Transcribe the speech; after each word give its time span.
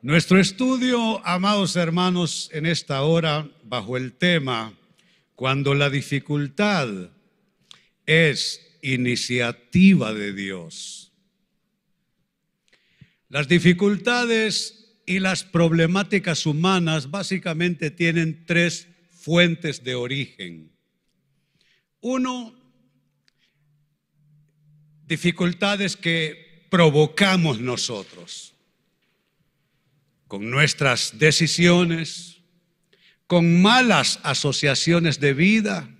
Nuestro 0.00 0.38
estudio, 0.38 1.26
amados 1.26 1.74
hermanos, 1.74 2.50
en 2.52 2.66
esta 2.66 3.02
hora, 3.02 3.50
bajo 3.64 3.96
el 3.96 4.12
tema, 4.12 4.72
cuando 5.34 5.74
la 5.74 5.90
dificultad 5.90 6.86
es 8.06 8.78
iniciativa 8.80 10.14
de 10.14 10.32
Dios. 10.34 11.10
Las 13.28 13.48
dificultades 13.48 14.94
y 15.04 15.18
las 15.18 15.42
problemáticas 15.42 16.46
humanas 16.46 17.10
básicamente 17.10 17.90
tienen 17.90 18.46
tres 18.46 18.86
fuentes 19.10 19.82
de 19.82 19.96
origen. 19.96 20.70
Uno, 22.00 22.54
dificultades 25.08 25.96
que 25.96 26.68
provocamos 26.70 27.58
nosotros 27.58 28.54
con 30.28 30.50
nuestras 30.50 31.18
decisiones, 31.18 32.36
con 33.26 33.60
malas 33.60 34.20
asociaciones 34.22 35.20
de 35.20 35.34
vida, 35.34 35.90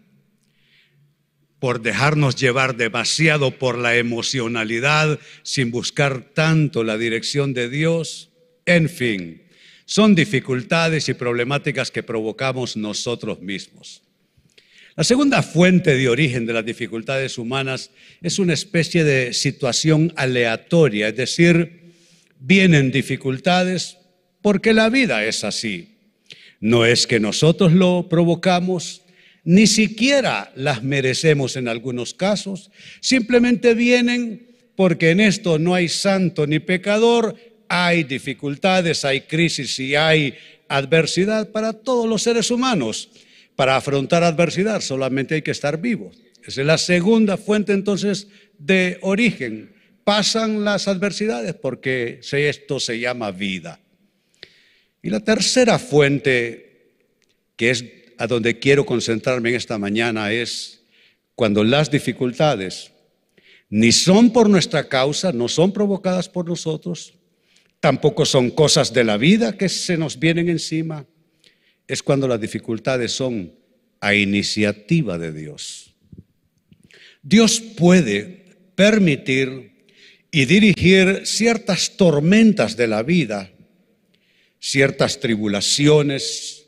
por 1.59 1.81
dejarnos 1.83 2.37
llevar 2.37 2.77
demasiado 2.77 3.59
por 3.59 3.79
la 3.79 3.97
emocionalidad 3.97 5.19
sin 5.43 5.71
buscar 5.71 6.21
tanto 6.35 6.85
la 6.85 6.97
dirección 6.97 7.53
de 7.53 7.69
Dios. 7.69 8.31
En 8.65 8.89
fin, 8.89 9.43
son 9.85 10.15
dificultades 10.15 11.09
y 11.09 11.15
problemáticas 11.15 11.91
que 11.91 12.03
provocamos 12.03 12.77
nosotros 12.77 13.41
mismos. 13.41 14.03
La 14.95 15.05
segunda 15.05 15.43
fuente 15.43 15.97
de 15.97 16.09
origen 16.09 16.45
de 16.45 16.53
las 16.53 16.65
dificultades 16.65 17.39
humanas 17.39 17.91
es 18.21 18.39
una 18.39 18.53
especie 18.53 19.05
de 19.05 19.33
situación 19.33 20.13
aleatoria, 20.17 21.09
es 21.09 21.17
decir, 21.17 21.93
vienen 22.41 22.91
dificultades 22.91 23.98
porque 24.43 24.73
la 24.73 24.89
vida 24.89 25.25
es 25.25 25.45
así. 25.45 25.97
No 26.61 26.85
es 26.85 27.07
que 27.07 27.21
nosotros 27.21 27.73
lo 27.73 28.09
provocamos, 28.09 29.03
ni 29.45 29.67
siquiera 29.67 30.53
las 30.57 30.83
merecemos 30.83 31.57
en 31.57 31.69
algunos 31.69 32.15
casos, 32.15 32.71
simplemente 33.01 33.75
vienen 33.75 34.49
porque 34.75 35.11
en 35.11 35.21
esto 35.21 35.59
no 35.59 35.75
hay 35.75 35.89
santo 35.89 36.47
ni 36.47 36.59
pecador, 36.59 37.37
hay 37.69 38.05
dificultades, 38.05 39.05
hay 39.05 39.23
crisis 39.23 39.79
y 39.79 39.95
hay 39.95 40.35
adversidad 40.69 41.51
para 41.51 41.73
todos 41.73 42.09
los 42.09 42.23
seres 42.23 42.51
humanos. 42.51 43.11
Para 43.57 43.77
afrontar 43.77 44.23
adversidad 44.23 44.81
solamente 44.81 45.35
hay 45.35 45.43
que 45.43 45.51
estar 45.51 45.81
vivo. 45.81 46.13
Esa 46.45 46.61
es 46.61 46.67
la 46.67 46.79
segunda 46.79 47.37
fuente 47.37 47.73
entonces 47.73 48.29
de 48.59 48.99
origen. 49.03 49.73
Pasan 50.05 50.65
las 50.65 50.89
adversidades 50.89 51.55
porque 51.55 52.21
esto 52.23 52.81
se 52.81 52.99
llama 53.01 53.31
vida. 53.33 53.81
Y 55.09 55.11
la 55.11 55.21
tercera 55.21 55.79
fuente, 55.79 56.93
que 57.57 57.71
es 57.71 57.83
a 58.19 58.27
donde 58.27 58.59
quiero 58.59 58.85
concentrarme 58.85 59.49
en 59.49 59.55
esta 59.55 59.79
mañana, 59.79 60.31
es 60.33 60.83
cuando 61.35 61.65
las 61.65 61.91
dificultades 61.91 62.93
ni 63.71 63.91
son 63.91 64.35
por 64.35 64.51
nuestra 64.51 64.87
causa, 64.87 65.33
no 65.33 65.49
son 65.49 65.73
provocadas 65.73 66.29
por 66.29 66.47
nosotros, 66.47 67.15
tampoco 67.81 68.27
son 68.27 68.51
cosas 68.51 68.93
de 68.93 69.03
la 69.03 69.17
vida 69.17 69.57
que 69.57 69.71
se 69.71 69.97
nos 69.97 70.19
vienen 70.19 70.51
encima, 70.51 71.07
es 71.87 72.03
cuando 72.03 72.29
las 72.29 72.39
dificultades 72.39 73.11
son 73.11 73.55
a 74.01 74.15
iniciativa 74.15 75.17
de 75.17 75.33
Dios. 75.33 75.95
Dios 77.23 77.63
puede 77.63 78.45
permitir 78.75 79.87
y 80.31 80.45
dirigir 80.45 81.23
ciertas 81.25 81.97
tormentas 81.97 82.77
de 82.77 82.89
la 82.89 83.03
vida 83.03 83.51
ciertas 84.61 85.21
tribulaciones, 85.21 86.67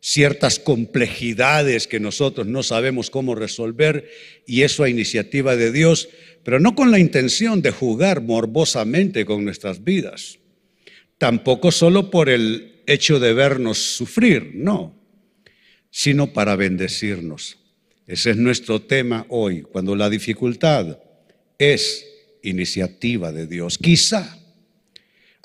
ciertas 0.00 0.58
complejidades 0.58 1.86
que 1.86 2.00
nosotros 2.00 2.46
no 2.46 2.62
sabemos 2.62 3.10
cómo 3.10 3.34
resolver 3.34 4.08
y 4.46 4.62
eso 4.62 4.84
a 4.84 4.88
iniciativa 4.88 5.56
de 5.56 5.72
Dios, 5.72 6.08
pero 6.44 6.60
no 6.60 6.74
con 6.74 6.90
la 6.90 6.98
intención 6.98 7.62
de 7.62 7.70
jugar 7.70 8.22
morbosamente 8.22 9.24
con 9.24 9.44
nuestras 9.44 9.84
vidas, 9.84 10.38
tampoco 11.18 11.72
solo 11.72 12.10
por 12.10 12.28
el 12.28 12.82
hecho 12.86 13.18
de 13.20 13.34
vernos 13.34 13.78
sufrir, 13.78 14.52
no, 14.54 14.94
sino 15.90 16.32
para 16.32 16.56
bendecirnos. 16.56 17.58
Ese 18.06 18.30
es 18.30 18.36
nuestro 18.36 18.80
tema 18.80 19.26
hoy, 19.28 19.62
cuando 19.62 19.94
la 19.94 20.08
dificultad 20.08 20.98
es 21.58 22.06
iniciativa 22.42 23.32
de 23.32 23.46
Dios. 23.46 23.76
Quizá 23.76 24.37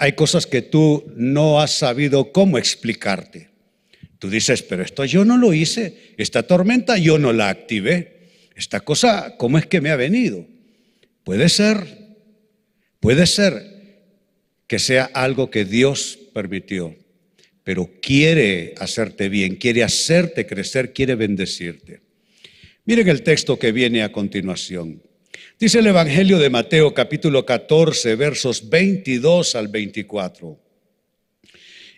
hay 0.03 0.11
cosas 0.11 0.45
que 0.45 0.61
tú 0.61 1.09
no 1.15 1.61
has 1.61 1.71
sabido 1.71 2.33
cómo 2.33 2.57
explicarte. 2.57 3.51
Tú 4.19 4.29
dices, 4.29 4.61
pero 4.61 4.83
esto 4.83 5.05
yo 5.05 5.23
no 5.23 5.37
lo 5.37 5.53
hice, 5.53 6.13
esta 6.17 6.43
tormenta 6.43 6.97
yo 6.97 7.17
no 7.17 7.31
la 7.31 7.47
activé, 7.47 8.27
esta 8.53 8.81
cosa, 8.81 9.35
¿cómo 9.37 9.57
es 9.57 9.65
que 9.65 9.79
me 9.79 9.91
ha 9.91 9.95
venido? 9.95 10.45
Puede 11.23 11.47
ser, 11.47 12.17
puede 12.99 13.25
ser 13.25 13.53
que 14.67 14.77
sea 14.77 15.05
algo 15.05 15.49
que 15.49 15.63
Dios 15.63 16.19
permitió, 16.33 16.93
pero 17.63 17.89
quiere 18.01 18.73
hacerte 18.79 19.29
bien, 19.29 19.55
quiere 19.55 19.83
hacerte 19.83 20.45
crecer, 20.45 20.91
quiere 20.91 21.15
bendecirte. 21.15 22.01
Miren 22.83 23.07
el 23.07 23.23
texto 23.23 23.57
que 23.57 23.71
viene 23.71 24.03
a 24.03 24.11
continuación. 24.11 25.01
Dice 25.63 25.79
el 25.79 25.87
Evangelio 25.87 26.39
de 26.39 26.49
Mateo 26.49 26.93
capítulo 26.93 27.45
14 27.45 28.17
versos 28.17 28.67
22 28.67 29.55
al 29.55 29.69
24. 29.69 30.59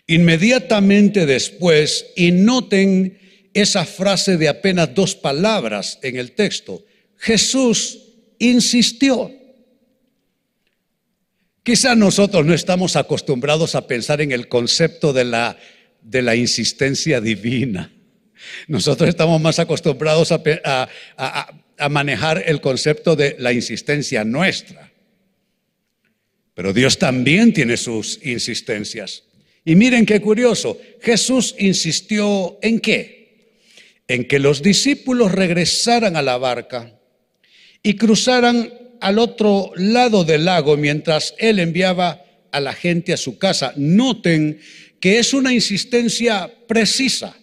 Inmediatamente 0.06 1.26
después, 1.26 2.06
y 2.14 2.30
noten 2.30 3.18
esa 3.54 3.84
frase 3.84 4.36
de 4.36 4.48
apenas 4.48 4.94
dos 4.94 5.16
palabras 5.16 5.98
en 6.02 6.16
el 6.16 6.30
texto, 6.36 6.84
Jesús 7.16 7.98
insistió. 8.38 9.32
Quizá 11.64 11.96
nosotros 11.96 12.46
no 12.46 12.54
estamos 12.54 12.94
acostumbrados 12.94 13.74
a 13.74 13.88
pensar 13.88 14.20
en 14.20 14.30
el 14.30 14.46
concepto 14.46 15.12
de 15.12 15.24
la, 15.24 15.58
de 16.02 16.22
la 16.22 16.36
insistencia 16.36 17.20
divina. 17.20 17.92
Nosotros 18.68 19.08
estamos 19.08 19.40
más 19.40 19.58
acostumbrados 19.58 20.30
a, 20.30 20.40
a 20.64 20.88
a 21.16 21.56
manejar 21.90 22.42
el 22.46 22.60
concepto 22.60 23.16
de 23.16 23.36
la 23.38 23.52
insistencia 23.52 24.24
nuestra. 24.24 24.92
Pero 26.54 26.72
Dios 26.72 26.98
también 26.98 27.52
tiene 27.52 27.76
sus 27.76 28.18
insistencias. 28.24 29.24
Y 29.64 29.74
miren 29.74 30.06
qué 30.06 30.20
curioso, 30.20 30.80
Jesús 31.02 31.54
insistió 31.58 32.58
en 32.62 32.80
qué? 32.80 33.60
En 34.08 34.26
que 34.26 34.38
los 34.38 34.62
discípulos 34.62 35.32
regresaran 35.32 36.16
a 36.16 36.22
la 36.22 36.38
barca 36.38 36.98
y 37.82 37.94
cruzaran 37.96 38.72
al 39.00 39.18
otro 39.18 39.72
lado 39.76 40.24
del 40.24 40.46
lago 40.46 40.76
mientras 40.76 41.34
él 41.38 41.58
enviaba 41.58 42.24
a 42.52 42.60
la 42.60 42.72
gente 42.72 43.12
a 43.12 43.18
su 43.18 43.36
casa. 43.36 43.74
Noten 43.76 44.60
que 44.98 45.18
es 45.18 45.34
una 45.34 45.52
insistencia 45.52 46.50
precisa, 46.66 47.36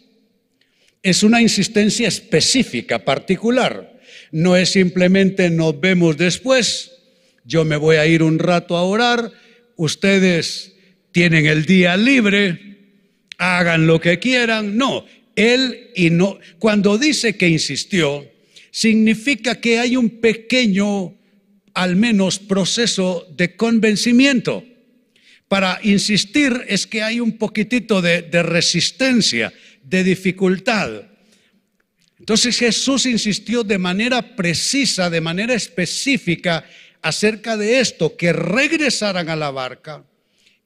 es 1.04 1.22
una 1.22 1.42
insistencia 1.42 2.08
específica, 2.08 3.06
particular 3.06 3.93
no 4.34 4.58
es 4.58 4.72
simplemente 4.72 5.52
nos 5.52 5.80
vemos 5.80 6.18
después, 6.18 6.92
yo 7.46 7.64
me 7.66 7.78
voy 7.78 7.98
a 7.98 8.08
ir 8.08 8.24
un 8.24 8.40
rato 8.40 8.76
a 8.76 8.82
orar, 8.82 9.32
ustedes 9.76 10.74
tienen 11.12 11.46
el 11.46 11.66
día 11.66 11.96
libre, 11.96 12.78
hagan 13.38 13.86
lo 13.86 14.02
que 14.02 14.18
quieran. 14.18 14.76
No, 14.76 15.06
él 15.36 15.92
y 15.96 16.10
no, 16.10 16.40
cuando 16.58 16.98
dice 16.98 17.38
que 17.38 17.48
insistió, 17.48 18.28
significa 18.72 19.62
que 19.62 19.78
hay 19.78 19.96
un 19.96 20.10
pequeño, 20.10 21.16
al 21.76 21.96
menos, 21.96 22.40
proceso 22.40 23.28
de 23.38 23.56
convencimiento. 23.56 24.64
Para 25.48 25.80
insistir 25.84 26.60
es 26.68 26.88
que 26.88 27.04
hay 27.04 27.20
un 27.20 27.38
poquitito 27.38 28.02
de, 28.02 28.24
de 28.24 28.42
resistencia, 28.42 29.54
de 29.84 30.04
dificultad. 30.04 31.13
Entonces 32.24 32.58
Jesús 32.58 33.06
insistió 33.06 33.66
de 33.66 33.78
manera 33.78 34.38
precisa, 34.38 35.10
de 35.10 35.20
manera 35.20 35.56
específica 35.56 36.64
acerca 37.02 37.58
de 37.58 37.82
esto, 37.82 38.16
que 38.16 38.32
regresaran 38.32 39.28
a 39.28 39.36
la 39.36 39.52
barca, 39.52 40.06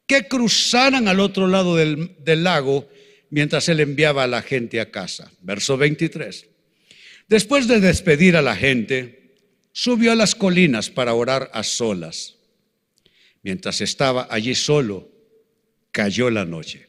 que 0.05 0.27
cruzaran 0.27 1.07
al 1.07 1.19
otro 1.19 1.47
lado 1.47 1.75
del, 1.75 2.15
lago 2.43 2.87
mientras 3.31 3.67
él 3.69 3.79
enviaba 3.79 4.25
a 4.25 4.27
la 4.27 4.43
gente 4.43 4.79
a 4.79 4.91
casa. 4.91 5.31
Verso 5.41 5.77
23. 5.77 6.45
Después 7.27 7.67
de 7.67 7.79
despedir 7.79 8.35
a 8.35 8.43
la 8.43 8.55
gente, 8.55 9.33
subió 9.71 10.11
a 10.11 10.15
las 10.15 10.35
colinas 10.35 10.91
para 10.91 11.15
orar 11.15 11.49
a 11.55 11.63
solas. 11.63 12.35
Mientras 13.41 13.81
estaba 13.81 14.27
allí 14.29 14.53
solo, 14.53 15.09
cayó 15.91 16.29
la 16.29 16.45
noche. 16.45 16.85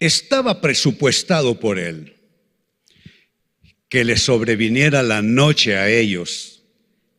Estaba 0.00 0.60
presupuestado 0.60 1.60
por 1.60 1.78
él 1.78 2.16
que 3.90 4.04
le 4.04 4.16
sobreviniera 4.16 5.02
la 5.02 5.20
noche 5.20 5.76
a 5.76 5.90
ellos 5.90 6.62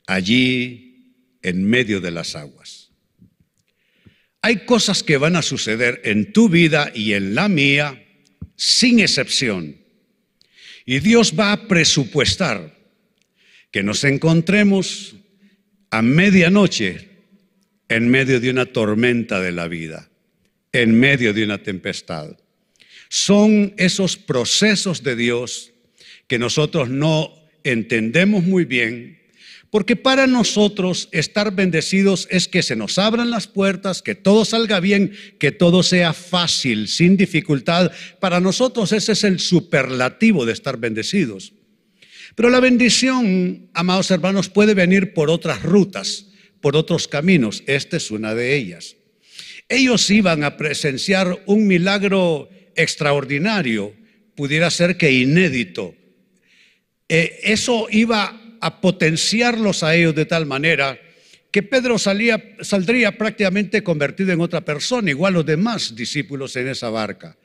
allí 0.08 1.16
en 1.44 1.66
medio 1.66 2.00
de 2.00 2.12
las 2.12 2.36
aguas. 2.36 2.92
Hay 4.42 4.66
cosas 4.66 5.04
que 5.04 5.18
van 5.18 5.36
a 5.36 5.42
suceder 5.42 6.02
en 6.06 6.34
tu 6.34 6.50
vida 6.50 6.92
y 6.96 7.14
en 7.14 7.36
la 7.36 7.50
mía 7.50 8.04
sin 8.56 9.00
excepción. 9.02 9.78
Y 10.86 11.00
Dios 11.00 11.34
va 11.38 11.52
a 11.52 11.68
presupuestar 11.68 12.76
que 13.70 13.84
nos 13.84 14.04
encontremos 14.04 15.16
a 15.92 16.02
medianoche 16.02 17.10
en 17.90 18.10
medio 18.10 18.40
de 18.40 18.50
una 18.50 18.66
tormenta 18.66 19.42
de 19.42 19.52
la 19.52 19.68
vida, 19.68 20.10
en 20.72 20.98
medio 20.98 21.34
de 21.34 21.44
una 21.44 21.58
tempestad. 21.58 22.38
Son 23.10 23.74
esos 23.78 24.16
procesos 24.16 25.04
de 25.04 25.18
Dios 25.18 25.71
que 26.31 26.39
nosotros 26.39 26.88
no 26.88 27.30
entendemos 27.66 28.45
muy 28.45 28.63
bien, 28.63 29.19
porque 29.69 29.98
para 29.98 30.28
nosotros 30.28 31.10
estar 31.12 31.54
bendecidos 31.54 32.25
es 32.31 32.48
que 32.48 32.63
se 32.63 32.78
nos 32.78 32.98
abran 32.98 33.31
las 33.31 33.48
puertas, 33.48 34.01
que 34.01 34.16
todo 34.16 34.45
salga 34.45 34.80
bien, 34.80 35.12
que 35.39 35.51
todo 35.51 35.83
sea 35.83 36.13
fácil, 36.13 36.88
sin 36.88 37.18
dificultad. 37.18 37.92
Para 38.22 38.39
nosotros 38.39 38.94
ese 38.94 39.12
es 39.12 39.25
el 39.25 39.39
superlativo 39.39 40.45
de 40.45 40.54
estar 40.54 40.78
bendecidos. 40.78 41.51
Pero 42.36 42.50
la 42.50 42.62
bendición, 42.62 43.69
amados 43.74 44.10
hermanos, 44.10 44.48
puede 44.48 44.74
venir 44.74 45.13
por 45.13 45.30
otras 45.30 45.63
rutas, 45.63 46.27
por 46.62 46.77
otros 46.77 47.10
caminos. 47.10 47.62
Esta 47.68 47.98
es 47.98 48.10
una 48.10 48.34
de 48.36 48.56
ellas. 48.56 48.95
Ellos 49.68 50.10
iban 50.10 50.45
a 50.45 50.56
presenciar 50.56 51.44
un 51.45 51.68
milagro 51.68 52.48
extraordinario, 52.77 53.94
pudiera 54.34 54.72
ser 54.72 54.95
que 54.95 55.12
inédito. 55.12 55.95
Eh, 57.13 57.42
eso 57.44 57.88
iba 57.92 58.56
a 58.62 58.80
potenciarlos 58.80 59.84
a 59.84 59.94
ellos 59.94 60.16
de 60.16 60.25
tal 60.25 60.46
manera 60.46 60.98
que 61.52 61.62
Pedro 61.62 62.00
salía, 62.00 62.42
saldría 62.62 63.18
prácticamente 63.18 63.84
convertido 63.84 64.31
en 64.31 64.40
otra 64.40 64.62
persona, 64.62 65.10
igual 65.10 65.34
los 65.34 65.46
demás 65.46 65.94
discípulos 65.94 66.56
en 66.56 66.69
esa 66.69 66.90
barca. 66.90 67.36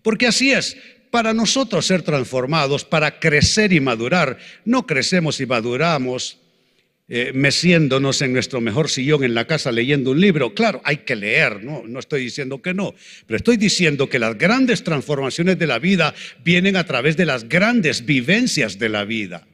Porque 0.00 0.28
así 0.28 0.52
es, 0.52 0.76
para 1.10 1.34
nosotros 1.34 1.84
ser 1.84 2.02
transformados, 2.02 2.84
para 2.84 3.18
crecer 3.18 3.72
y 3.72 3.80
madurar, 3.80 4.38
no 4.64 4.86
crecemos 4.86 5.40
y 5.40 5.46
maduramos 5.46 6.38
eh, 7.08 7.30
meciéndonos 7.34 8.20
en 8.22 8.32
nuestro 8.32 8.60
mejor 8.60 8.88
sillón 8.88 9.22
en 9.22 9.34
la 9.34 9.46
casa 9.46 9.70
leyendo 9.70 10.10
un 10.10 10.20
libro. 10.20 10.54
Claro, 10.54 10.80
hay 10.84 10.98
que 10.98 11.14
leer, 11.14 11.62
¿no? 11.62 11.84
no 11.86 12.00
estoy 12.00 12.22
diciendo 12.22 12.60
que 12.60 12.74
no, 12.74 12.94
pero 13.26 13.36
estoy 13.36 13.56
diciendo 13.56 14.08
que 14.08 14.18
las 14.18 14.36
grandes 14.36 14.82
transformaciones 14.82 15.58
de 15.58 15.66
la 15.66 15.78
vida 15.78 16.14
vienen 16.44 16.76
a 16.76 16.84
través 16.84 17.16
de 17.16 17.26
las 17.26 17.48
grandes 17.48 18.04
vivencias 18.04 18.78
de 18.78 18.88
la 18.88 19.04
vida. 19.04 19.46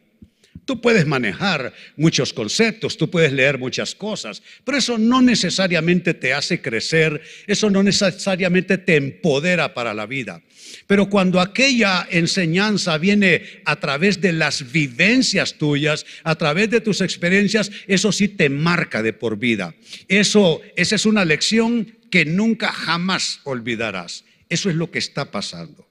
Tú 0.64 0.80
puedes 0.80 1.06
manejar 1.06 1.72
muchos 1.96 2.32
conceptos, 2.32 2.96
tú 2.96 3.10
puedes 3.10 3.32
leer 3.32 3.58
muchas 3.58 3.96
cosas, 3.96 4.42
pero 4.64 4.78
eso 4.78 4.96
no 4.96 5.20
necesariamente 5.20 6.14
te 6.14 6.32
hace 6.32 6.62
crecer, 6.62 7.20
eso 7.48 7.68
no 7.68 7.82
necesariamente 7.82 8.78
te 8.78 8.96
empodera 8.96 9.74
para 9.74 9.92
la 9.92 10.06
vida. 10.06 10.40
Pero 10.86 11.08
cuando 11.08 11.40
aquella 11.40 12.06
enseñanza 12.10 12.96
viene 12.98 13.42
a 13.64 13.76
través 13.76 14.20
de 14.20 14.32
las 14.32 14.70
vivencias 14.70 15.54
tuyas, 15.54 16.06
a 16.22 16.36
través 16.36 16.70
de 16.70 16.80
tus 16.80 17.00
experiencias, 17.00 17.70
eso 17.88 18.12
sí 18.12 18.28
te 18.28 18.48
marca 18.48 19.02
de 19.02 19.12
por 19.12 19.38
vida. 19.38 19.74
Eso, 20.06 20.60
esa 20.76 20.94
es 20.94 21.06
una 21.06 21.24
lección 21.24 21.98
que 22.10 22.24
nunca 22.24 22.72
jamás 22.72 23.40
olvidarás. 23.42 24.24
Eso 24.48 24.70
es 24.70 24.76
lo 24.76 24.90
que 24.90 24.98
está 25.00 25.30
pasando. 25.30 25.88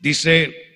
Dice 0.00 0.75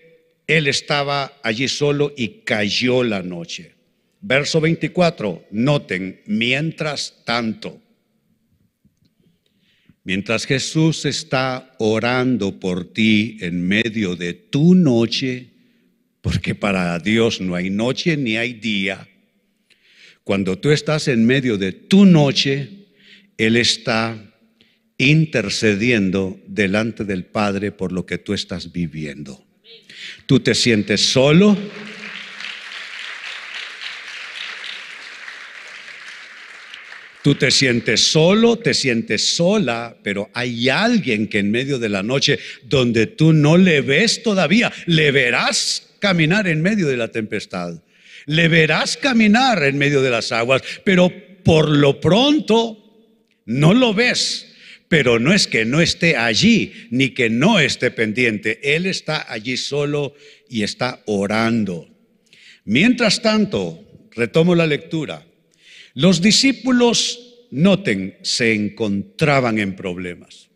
él 0.51 0.67
estaba 0.67 1.39
allí 1.45 1.69
solo 1.69 2.13
y 2.17 2.43
cayó 2.45 3.05
la 3.05 3.23
noche. 3.23 3.77
Verso 4.21 4.61
24, 4.61 5.47
noten, 5.53 6.23
mientras 6.27 7.23
tanto, 7.25 7.81
mientras 10.03 10.47
Jesús 10.47 11.05
está 11.05 11.77
orando 11.79 12.59
por 12.59 12.93
ti 12.93 13.39
en 13.41 13.67
medio 13.67 14.17
de 14.17 14.35
tu 14.35 14.75
noche, 14.75 15.51
porque 16.21 16.57
para 16.57 16.99
Dios 16.99 17.41
no 17.41 17.55
hay 17.55 17.71
noche 17.71 18.17
ni 18.17 18.37
hay 18.37 18.55
día, 18.55 19.09
cuando 20.25 20.59
tú 20.59 20.73
estás 20.73 21.07
en 21.07 21.25
medio 21.25 21.59
de 21.59 21.71
tu 21.71 22.07
noche, 22.07 22.89
Él 23.39 23.57
está 23.57 24.35
intercediendo 24.99 26.41
delante 26.49 27.05
del 27.05 27.25
Padre 27.25 27.71
por 27.71 27.93
lo 27.93 28.05
que 28.05 28.19
tú 28.19 28.35
estás 28.35 28.73
viviendo. 28.73 29.47
Tú 30.31 30.39
te 30.39 30.55
sientes 30.55 31.01
solo. 31.01 31.57
Tú 37.25 37.35
te 37.35 37.51
sientes 37.51 38.01
solo, 38.13 38.57
te 38.57 38.73
sientes 38.73 39.35
sola, 39.35 39.97
pero 40.05 40.31
hay 40.33 40.69
alguien 40.69 41.27
que 41.27 41.41
en 41.41 41.51
medio 41.51 41.81
de 41.81 41.89
la 41.89 42.05
noche 42.05 42.39
donde 42.63 43.09
tú 43.09 43.33
no 43.33 43.57
le 43.57 43.81
ves 43.81 44.23
todavía, 44.23 44.73
le 44.87 45.11
verás 45.11 45.95
caminar 45.99 46.47
en 46.47 46.63
medio 46.63 46.87
de 46.87 46.97
la 46.97 47.09
tempestad, 47.09 47.83
le 48.27 48.47
verás 48.47 48.97
caminar 48.97 49.65
en 49.65 49.79
medio 49.79 50.01
de 50.01 50.11
las 50.11 50.31
aguas, 50.31 50.63
pero 50.85 51.13
por 51.43 51.69
lo 51.69 52.01
pronto 52.01 52.79
no 53.47 53.75
lo 53.75 53.95
ves 53.95 54.50
pero 54.91 55.21
no 55.21 55.33
es 55.33 55.47
que 55.47 55.65
no 55.65 55.81
esté 55.81 56.17
allí 56.17 56.89
ni 56.91 57.11
que 57.11 57.31
no 57.31 57.61
esté 57.61 57.93
pendiente. 57.93 58.75
Él 58.75 58.87
está 58.87 59.33
allí 59.33 59.57
solo 59.57 60.15
y 60.49 60.65
está 60.65 61.01
orando. 61.07 61.89
Mientras 62.65 63.23
tanto, 63.23 63.85
retomo 64.11 64.57
la 64.57 64.67
lectura, 64.67 65.25
los 65.95 66.21
discípulos, 66.21 67.47
noten, 67.53 68.19
se 68.23 68.53
encontraban 68.53 69.61
en 69.61 69.77
problemas. 69.77 70.51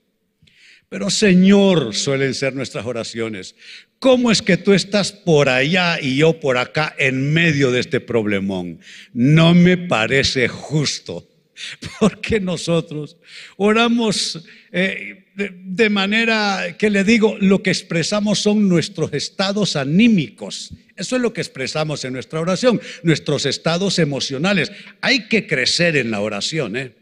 Pero 0.89 1.11
Señor, 1.11 1.95
suelen 1.95 2.35
ser 2.35 2.57
nuestras 2.57 2.87
oraciones, 2.87 3.55
¿cómo 4.01 4.33
es 4.33 4.43
que 4.43 4.57
tú 4.57 4.73
estás 4.73 5.13
por 5.13 5.49
allá 5.49 6.01
y 6.01 6.17
yo 6.17 6.41
por 6.41 6.59
acá 6.59 6.93
en 6.99 7.33
medio 7.33 7.71
de 7.71 7.79
este 7.79 8.01
problemón? 8.01 8.81
No 9.13 9.55
me 9.55 9.77
parece 9.77 10.49
justo. 10.49 11.29
Porque 12.01 12.41
nosotros 12.41 13.17
oramos 13.57 14.45
eh, 14.73 15.25
de, 15.35 15.91
manera 15.91 16.77
que 16.79 16.91
le 16.91 17.05
digo, 17.05 17.37
lo 17.41 17.63
que 17.63 17.71
expresamos 17.71 18.39
son 18.39 18.69
nuestros 18.69 19.13
estados 19.13 19.77
anímicos. 19.77 20.71
Eso 20.97 21.17
es 21.17 21.23
lo 21.23 21.33
que 21.33 21.41
expresamos 21.41 22.05
en 22.05 22.13
nuestra 22.13 22.41
oración, 22.41 22.81
nuestros 23.03 23.47
estados 23.47 23.99
emocionales. 23.99 24.71
Hay 25.01 25.29
que 25.29 25.47
crecer 25.47 25.97
en 25.97 26.11
la 26.11 26.21
oración, 26.21 26.77
¿eh? 26.77 26.93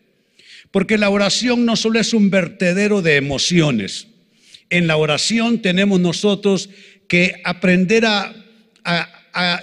porque 0.71 0.97
la 0.97 1.11
oración 1.11 1.67
no 1.67 1.77
solo 1.77 2.01
es 2.01 2.15
un 2.15 2.31
vertedero 2.31 3.03
de 3.03 3.17
emociones. 3.17 4.07
En 4.71 4.87
la 4.87 4.97
oración 4.97 5.61
tenemos 5.61 6.01
nosotros 6.01 6.71
que 7.09 7.43
aprender 7.45 8.07
a 8.07 8.35
a 8.85 9.22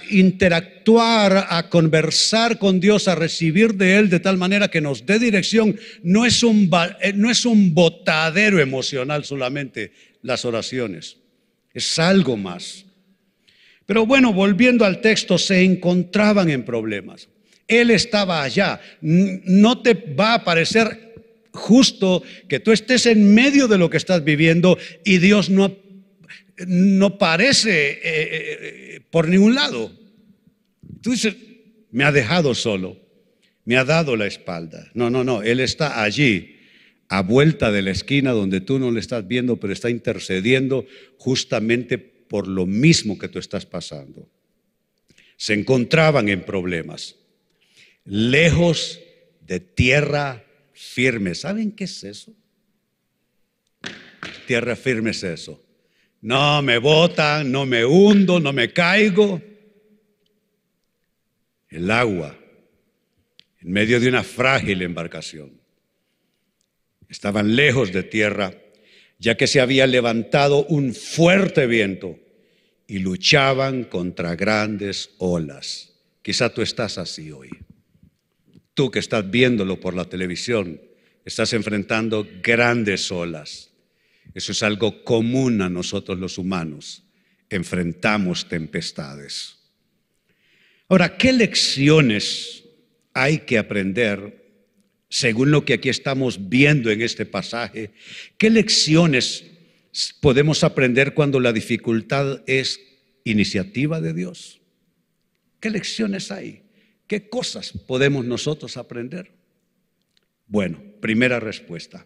interactuar, 0.10 1.48
a 1.50 1.70
conversar 1.70 2.58
con 2.58 2.80
Dios, 2.80 3.08
a 3.08 3.16
recibir 3.16 3.76
de 3.76 3.98
Él 3.98 4.10
de 4.10 4.20
tal 4.20 4.38
manera 4.38 4.70
que 4.70 4.82
nos 4.82 5.06
dé 5.06 5.20
dirección. 5.20 5.80
No 6.04 6.26
es 6.26 6.44
un, 6.44 6.70
eh, 7.02 7.14
no 7.14 7.30
es 7.30 7.46
un 7.46 7.74
botadero 7.74 8.60
emocional 8.60 9.26
solamente 9.26 9.92
las 10.22 10.46
oraciones, 10.46 11.18
es 11.74 12.00
algo 12.00 12.36
más. 12.36 12.86
Pero 13.86 14.06
bueno, 14.06 14.34
volviendo 14.34 14.86
al 14.86 15.02
texto, 15.02 15.38
se 15.38 15.64
encontraban 15.64 16.50
en 16.50 16.64
problemas. 16.64 17.28
Él 17.68 17.92
estaba 17.92 18.44
allá. 18.44 18.80
No 19.02 19.82
te 19.82 19.94
va 19.94 20.36
a 20.36 20.44
parecer 20.44 21.10
justo 21.52 22.24
que 22.48 22.60
tú 22.60 22.72
estés 22.72 23.06
en 23.06 23.34
medio 23.34 23.68
de 23.68 23.78
lo 23.78 23.90
que 23.90 23.98
estás 23.98 24.24
viviendo 24.24 24.78
y 25.04 25.18
Dios 25.18 25.50
no 25.50 25.76
no 26.68 27.18
parece 27.18 27.92
eh, 27.92 28.00
eh, 28.04 29.01
por 29.10 29.28
ningún 29.28 29.56
lado. 29.56 29.92
Tú 31.01 31.12
dices, 31.12 31.36
me 31.92 32.04
ha 32.04 32.12
dejado 32.12 32.54
solo, 32.56 32.98
me 33.66 33.78
ha 33.78 33.86
dado 33.86 34.16
la 34.16 34.28
espalda. 34.28 34.89
No, 34.94 35.10
no, 35.10 35.24
no, 35.24 35.42
Él 35.42 35.60
está 35.60 36.04
allí, 36.04 36.58
a 37.08 37.22
vuelta 37.22 37.72
de 37.72 37.82
la 37.82 37.92
esquina 37.92 38.32
donde 38.32 38.62
tú 38.62 38.80
no 38.80 38.92
le 38.92 39.00
estás 39.00 39.28
viendo, 39.28 39.58
pero 39.58 39.74
está 39.74 39.89
intercediendo 39.89 40.86
justamente 41.18 41.98
por 41.98 42.48
lo 42.48 42.66
mismo 42.66 43.18
que 43.18 43.30
tú 43.30 43.39
estás 43.39 43.66
pasando. 43.66 44.30
Se 45.38 45.54
encontraban 45.54 46.30
en 46.30 46.44
problemas, 46.44 47.16
lejos 48.04 49.00
de 49.42 49.60
tierra 49.60 50.46
firme. 50.74 51.34
¿Saben 51.34 51.72
qué 51.72 51.86
es 51.86 52.04
eso? 52.04 52.34
Tierra 54.46 54.75
firme 54.75 55.12
es 55.12 55.24
eso 55.24 55.63
no 56.22 56.62
me 56.62 56.78
botan, 56.78 57.52
no 57.52 57.66
me 57.66 57.86
hundo, 57.86 58.40
no 58.40 58.52
me 58.54 58.74
caigo. 58.74 59.42
El 61.70 61.90
agua, 61.92 62.38
en 63.62 63.72
medio 63.72 64.00
de 64.00 64.10
una 64.10 64.24
frágil 64.24 64.82
embarcación. 64.82 65.60
Estaban 67.08 67.56
lejos 67.56 67.92
de 67.92 68.04
tierra, 68.04 68.54
ya 69.18 69.36
que 69.36 69.48
se 69.48 69.62
había 69.62 69.88
levantado 69.88 70.66
un 70.66 70.94
fuerte 70.94 71.68
viento 71.68 72.20
y 72.88 73.00
luchaban 73.00 73.84
contra 73.84 74.36
grandes 74.36 75.12
olas. 75.18 75.94
Quizá 76.22 76.54
tú 76.54 76.62
estás 76.62 76.98
así 76.98 77.32
hoy. 77.32 77.50
Tú 78.74 78.92
que 78.92 79.00
estás 79.00 79.30
viéndolo 79.30 79.80
por 79.80 79.94
la 79.94 80.06
televisión, 80.06 80.82
estás 81.26 81.54
enfrentando 81.54 82.28
grandes 82.42 83.12
olas. 83.12 83.69
Eso 84.33 84.51
es 84.51 84.63
algo 84.63 85.03
común 85.03 85.62
a 85.62 85.69
nosotros 85.69 86.19
los 86.19 86.38
humanos. 86.38 87.03
Enfrentamos 87.50 88.48
tempestades. 88.48 89.57
Ahora, 90.88 91.17
¿qué 91.17 91.33
lecciones 91.33 92.63
hay 93.13 93.39
que 93.39 93.57
aprender 93.57 94.39
según 95.09 95.51
lo 95.51 95.65
que 95.65 95.74
aquí 95.74 95.89
estamos 95.89 96.50
viendo 96.50 96.91
en 96.91 97.01
este 97.01 97.25
pasaje? 97.25 97.91
¿Qué 98.38 98.50
lecciones 98.50 99.45
podemos 100.21 100.63
aprender 100.63 101.13
cuando 101.13 101.39
la 101.39 101.53
dificultad 101.53 102.43
es 102.48 102.79
iniciativa 103.24 104.01
de 104.01 104.13
Dios? 104.13 104.62
¿Qué 105.59 105.69
lecciones 105.69 106.31
hay? 106.31 106.63
¿Qué 107.07 107.29
cosas 107.29 107.74
podemos 107.88 108.25
nosotros 108.25 108.77
aprender? 108.77 109.31
Bueno, 110.48 110.81
primera 111.01 111.39
respuesta. 111.39 112.05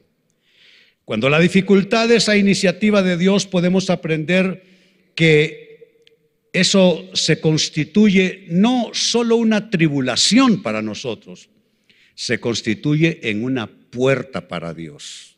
Cuando 1.06 1.30
la 1.30 1.40
dificultad 1.40 2.10
es 2.12 2.30
a 2.30 2.38
iniciativa 2.38 3.02
de 3.02 3.18
Dios, 3.18 3.46
podemos 3.46 3.90
aprender 3.90 4.64
que 5.16 5.64
eso 6.54 7.10
se 7.14 7.42
constituye 7.42 8.46
no 8.50 8.92
solo 8.94 9.36
una 9.36 9.70
tribulación 9.70 10.62
para 10.62 10.82
nosotros, 10.82 11.50
se 12.16 12.40
constituye 12.40 13.20
en 13.30 13.44
una 13.44 13.68
puerta 13.68 14.48
para 14.48 14.74
Dios. 14.74 15.36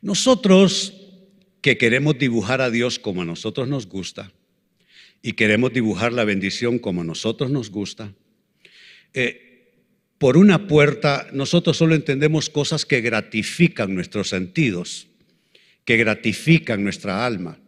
Nosotros 0.00 0.94
que 1.60 1.76
queremos 1.76 2.18
dibujar 2.18 2.60
a 2.60 2.70
Dios 2.70 2.98
como 2.98 3.22
a 3.22 3.24
nosotros 3.24 3.66
nos 3.66 3.86
gusta 3.86 4.32
y 5.22 5.32
queremos 5.32 5.72
dibujar 5.72 6.12
la 6.12 6.24
bendición 6.24 6.78
como 6.78 7.00
a 7.00 7.04
nosotros 7.04 7.50
nos 7.50 7.70
gusta, 7.70 8.14
eh, 9.12 9.47
por 10.18 10.36
una 10.36 10.66
puerta 10.66 11.28
nosotros 11.32 11.76
solo 11.76 11.94
entendemos 11.94 12.50
cosas 12.50 12.84
que 12.84 13.00
gratifican 13.00 13.94
nuestros 13.94 14.28
sentidos, 14.28 15.06
que 15.84 15.96
gratifican 15.96 16.82
nuestra 16.82 17.24
alma. 17.24 17.58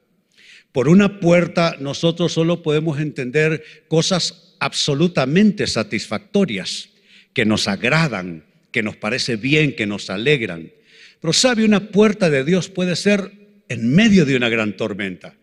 Por 0.72 0.88
una 0.88 1.20
puerta 1.20 1.76
nosotros 1.80 2.32
solo 2.32 2.62
podemos 2.62 3.00
entender 3.00 3.64
cosas 3.88 4.56
absolutamente 4.58 5.66
satisfactorias, 5.66 6.90
que 7.32 7.44
nos 7.44 7.68
agradan, 7.68 8.44
que 8.72 8.82
nos 8.82 8.96
parece 8.96 9.36
bien, 9.36 9.74
que 9.74 9.86
nos 9.86 10.10
alegran. 10.10 10.72
Pero 11.20 11.32
sabe, 11.32 11.64
una 11.64 11.90
puerta 11.90 12.30
de 12.30 12.44
Dios 12.44 12.68
puede 12.68 12.96
ser 12.96 13.32
en 13.68 13.94
medio 13.94 14.24
de 14.24 14.36
una 14.36 14.48
gran 14.48 14.76
tormenta. 14.76 15.34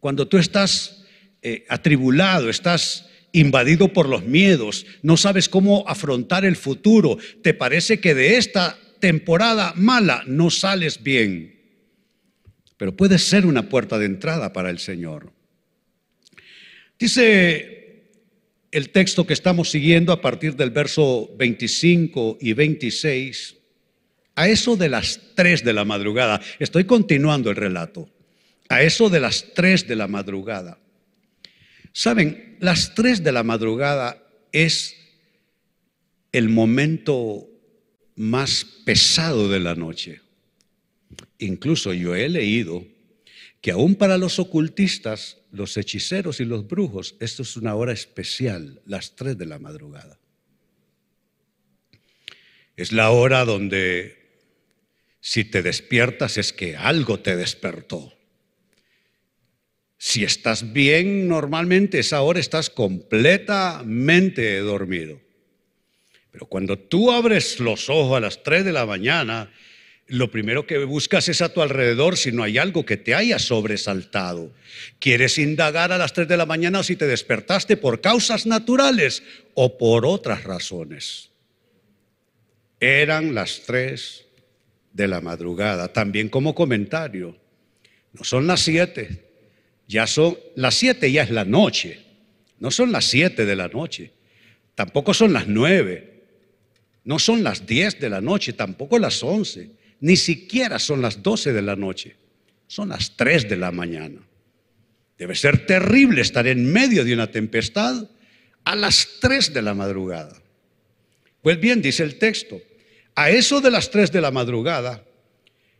Cuando 0.00 0.28
tú 0.28 0.38
estás 0.38 1.04
eh, 1.42 1.64
atribulado, 1.68 2.48
estás 2.48 3.08
invadido 3.36 3.92
por 3.92 4.08
los 4.08 4.24
miedos, 4.24 4.86
no 5.02 5.16
sabes 5.16 5.48
cómo 5.48 5.84
afrontar 5.86 6.44
el 6.46 6.56
futuro, 6.56 7.18
te 7.42 7.52
parece 7.52 8.00
que 8.00 8.14
de 8.14 8.38
esta 8.38 8.78
temporada 8.98 9.74
mala 9.76 10.24
no 10.26 10.50
sales 10.50 11.02
bien. 11.02 11.54
Pero 12.78 12.96
puede 12.96 13.18
ser 13.18 13.44
una 13.44 13.68
puerta 13.68 13.98
de 13.98 14.06
entrada 14.06 14.52
para 14.54 14.70
el 14.70 14.78
Señor. 14.78 15.32
Dice 16.98 18.12
el 18.70 18.88
texto 18.88 19.26
que 19.26 19.34
estamos 19.34 19.70
siguiendo 19.70 20.12
a 20.12 20.20
partir 20.22 20.56
del 20.56 20.70
verso 20.70 21.30
25 21.36 22.38
y 22.40 22.54
26, 22.54 23.56
a 24.34 24.48
eso 24.48 24.76
de 24.76 24.88
las 24.88 25.20
3 25.34 25.62
de 25.62 25.72
la 25.74 25.84
madrugada, 25.84 26.40
estoy 26.58 26.84
continuando 26.84 27.50
el 27.50 27.56
relato, 27.56 28.08
a 28.70 28.80
eso 28.82 29.10
de 29.10 29.20
las 29.20 29.52
3 29.54 29.86
de 29.86 29.96
la 29.96 30.08
madrugada. 30.08 30.78
Saben, 31.96 32.58
las 32.60 32.94
3 32.94 33.24
de 33.24 33.32
la 33.32 33.42
madrugada 33.42 34.22
es 34.52 34.94
el 36.30 36.50
momento 36.50 37.48
más 38.16 38.66
pesado 38.84 39.48
de 39.48 39.60
la 39.60 39.74
noche. 39.74 40.20
Incluso 41.38 41.94
yo 41.94 42.14
he 42.14 42.28
leído 42.28 42.84
que 43.62 43.70
aún 43.70 43.94
para 43.94 44.18
los 44.18 44.38
ocultistas, 44.38 45.38
los 45.50 45.78
hechiceros 45.78 46.38
y 46.40 46.44
los 46.44 46.68
brujos, 46.68 47.16
esto 47.18 47.44
es 47.44 47.56
una 47.56 47.74
hora 47.74 47.94
especial, 47.94 48.82
las 48.84 49.16
3 49.16 49.38
de 49.38 49.46
la 49.46 49.58
madrugada. 49.58 50.18
Es 52.76 52.92
la 52.92 53.08
hora 53.08 53.46
donde 53.46 54.42
si 55.22 55.46
te 55.46 55.62
despiertas 55.62 56.36
es 56.36 56.52
que 56.52 56.76
algo 56.76 57.20
te 57.20 57.36
despertó. 57.36 58.15
Si 59.98 60.24
estás 60.24 60.72
bien, 60.72 61.28
normalmente 61.28 61.98
esa 61.98 62.20
hora 62.22 62.38
estás 62.38 62.68
completamente 62.70 64.58
dormido. 64.58 65.20
Pero 66.30 66.46
cuando 66.46 66.78
tú 66.78 67.10
abres 67.10 67.60
los 67.60 67.88
ojos 67.88 68.16
a 68.16 68.20
las 68.20 68.42
3 68.42 68.64
de 68.64 68.72
la 68.72 68.84
mañana, 68.84 69.50
lo 70.06 70.30
primero 70.30 70.66
que 70.66 70.78
buscas 70.84 71.28
es 71.28 71.40
a 71.40 71.48
tu 71.52 71.62
alrededor 71.62 72.16
si 72.16 72.30
no 72.30 72.42
hay 72.42 72.58
algo 72.58 72.84
que 72.84 72.98
te 72.98 73.14
haya 73.14 73.38
sobresaltado. 73.38 74.52
Quieres 74.98 75.38
indagar 75.38 75.92
a 75.92 75.98
las 75.98 76.12
3 76.12 76.28
de 76.28 76.36
la 76.36 76.44
mañana 76.46 76.82
si 76.82 76.94
te 76.94 77.06
despertaste 77.06 77.78
por 77.78 78.02
causas 78.02 78.46
naturales 78.46 79.22
o 79.54 79.78
por 79.78 80.04
otras 80.04 80.44
razones. 80.44 81.30
Eran 82.80 83.34
las 83.34 83.62
3 83.62 84.26
de 84.92 85.08
la 85.08 85.20
madrugada. 85.20 85.92
También 85.92 86.28
como 86.28 86.54
comentario, 86.54 87.36
no 88.12 88.24
son 88.24 88.46
las 88.46 88.60
siete, 88.60 89.25
ya 89.88 90.06
son 90.06 90.36
las 90.54 90.74
siete, 90.74 91.10
ya 91.10 91.22
es 91.22 91.30
la 91.30 91.44
noche, 91.44 92.00
no 92.58 92.70
son 92.70 92.92
las 92.92 93.04
siete 93.04 93.46
de 93.46 93.56
la 93.56 93.68
noche, 93.68 94.12
tampoco 94.74 95.14
son 95.14 95.32
las 95.32 95.46
nueve, 95.46 96.24
no 97.04 97.18
son 97.18 97.44
las 97.44 97.66
diez 97.66 97.98
de 98.00 98.10
la 98.10 98.20
noche, 98.20 98.52
tampoco 98.52 98.98
las 98.98 99.22
once, 99.22 99.70
ni 100.00 100.16
siquiera 100.16 100.78
son 100.78 101.02
las 101.02 101.22
doce 101.22 101.52
de 101.52 101.62
la 101.62 101.76
noche, 101.76 102.16
son 102.66 102.88
las 102.88 103.16
tres 103.16 103.48
de 103.48 103.56
la 103.56 103.70
mañana. 103.70 104.20
Debe 105.16 105.34
ser 105.34 105.66
terrible 105.66 106.20
estar 106.20 106.46
en 106.46 106.70
medio 106.70 107.04
de 107.04 107.14
una 107.14 107.30
tempestad 107.30 108.10
a 108.64 108.76
las 108.76 109.08
tres 109.20 109.54
de 109.54 109.62
la 109.62 109.72
madrugada. 109.72 110.36
Pues 111.40 111.60
bien, 111.60 111.80
dice 111.80 112.02
el 112.02 112.18
texto, 112.18 112.60
a 113.14 113.30
eso 113.30 113.60
de 113.60 113.70
las 113.70 113.90
tres 113.90 114.10
de 114.10 114.20
la 114.20 114.30
madrugada, 114.30 115.05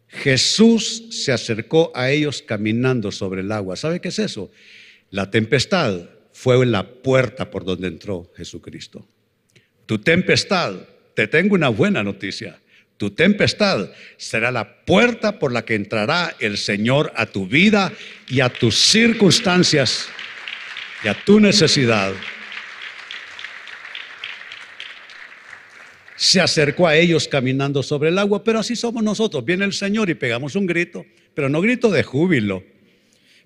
Jesús 0.09 1.05
se 1.11 1.33
acercó 1.33 1.93
a 1.95 2.11
ellos 2.11 2.43
caminando 2.43 3.11
sobre 3.11 3.41
el 3.41 3.53
agua. 3.53 3.77
¿Sabe 3.77 4.01
qué 4.01 4.09
es 4.09 4.19
eso? 4.19 4.51
La 5.11 5.31
tempestad 5.31 6.09
fue 6.33 6.65
la 6.67 6.87
puerta 6.87 7.51
por 7.51 7.65
donde 7.65 7.89
entró 7.89 8.31
Jesucristo. 8.37 9.07
Tu 9.87 9.99
tempestad, 9.99 10.75
te 11.15 11.27
tengo 11.29 11.55
una 11.55 11.69
buena 11.69 12.03
noticia. 12.03 12.61
Tu 12.97 13.11
tempestad 13.11 13.91
será 14.17 14.51
la 14.51 14.85
puerta 14.85 15.39
por 15.39 15.53
la 15.53 15.65
que 15.65 15.75
entrará 15.75 16.35
el 16.41 16.57
Señor 16.57 17.13
a 17.17 17.27
tu 17.27 17.47
vida 17.47 17.93
y 18.29 18.41
a 18.41 18.49
tus 18.49 18.77
circunstancias 18.77 20.09
y 21.05 21.09
a 21.09 21.15
tu 21.25 21.41
necesidad. 21.41 22.13
Se 26.17 26.41
acercó 26.41 26.87
a 26.87 26.97
ellos 26.97 27.29
caminando 27.29 27.83
sobre 27.83 28.09
el 28.09 28.19
agua, 28.19 28.43
pero 28.43 28.59
así 28.59 28.75
somos 28.75 29.03
nosotros. 29.03 29.45
Viene 29.45 29.65
el 29.65 29.73
Señor 29.73 30.11
y 30.11 30.15
pegamos 30.15 30.57
un 30.57 30.67
grito, 30.67 31.05
pero 31.35 31.49
no 31.49 31.61
grito 31.61 31.91
de 31.91 32.03
júbilo, 32.03 32.65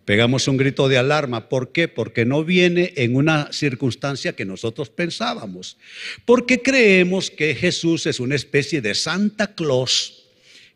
pegamos 0.05 0.47
un 0.49 0.57
grito 0.57 0.89
de 0.89 0.99
alarma. 0.99 1.49
¿Por 1.49 1.73
qué? 1.73 1.89
Porque 1.89 2.25
no 2.25 2.45
viene 2.45 2.93
en 2.97 3.17
una 3.17 3.53
circunstancia 3.53 4.35
que 4.35 4.45
nosotros 4.45 4.89
pensábamos. 4.91 5.77
Porque 6.25 6.63
creemos 6.63 7.31
que 7.31 7.55
Jesús 7.55 8.07
es 8.07 8.21
una 8.21 8.37
especie 8.37 8.81
de 8.81 8.95
Santa 8.95 9.55
Claus 9.55 10.29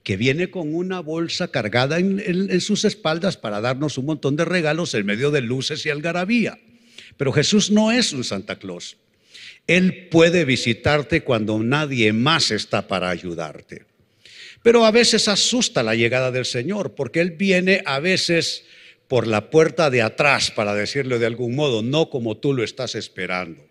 que 0.03 0.17
viene 0.19 0.51
con 0.51 0.75
una 0.75 1.01
bolsa 1.01 1.49
cargada 1.49 1.99
en, 1.99 2.21
en 2.21 2.61
sus 2.61 2.85
espaldas 2.85 3.39
para 3.39 3.63
darnos 3.63 3.97
un 3.97 4.05
montón 4.05 4.37
de 4.37 4.45
regalos 4.45 4.93
en 4.93 5.07
medio 5.07 5.31
de 5.31 5.41
luces 5.41 5.87
y 5.87 5.91
algarabía. 5.91 6.59
Pero 7.17 7.33
Jesús 7.33 7.71
no 7.71 7.91
es 7.91 8.13
un 8.13 8.25
Santa 8.25 8.57
Claus. 8.57 8.99
Él 9.67 10.09
puede 10.11 10.45
visitarte 10.45 11.23
cuando 11.23 11.59
nadie 11.59 12.13
más 12.13 12.51
está 12.51 12.87
para 12.87 13.11
ayudarte. 13.11 13.87
Pero 14.63 14.85
a 14.85 14.91
veces 14.91 15.29
asusta 15.29 15.83
la 15.83 15.95
llegada 15.95 16.31
del 16.31 16.45
Señor, 16.45 16.95
porque 16.95 17.21
Él 17.21 17.33
viene 17.33 17.83
a 17.85 18.01
veces 18.01 18.65
por 19.09 19.27
la 19.27 19.51
puerta 19.51 19.91
de 19.91 20.03
atrás, 20.03 20.51
para 20.51 20.75
decirlo 20.75 21.19
de 21.19 21.27
algún 21.27 21.55
modo, 21.55 21.83
no 21.83 22.09
como 22.09 22.37
tú 22.37 22.55
lo 22.55 22.65
estás 22.65 22.95
esperando. 22.95 23.63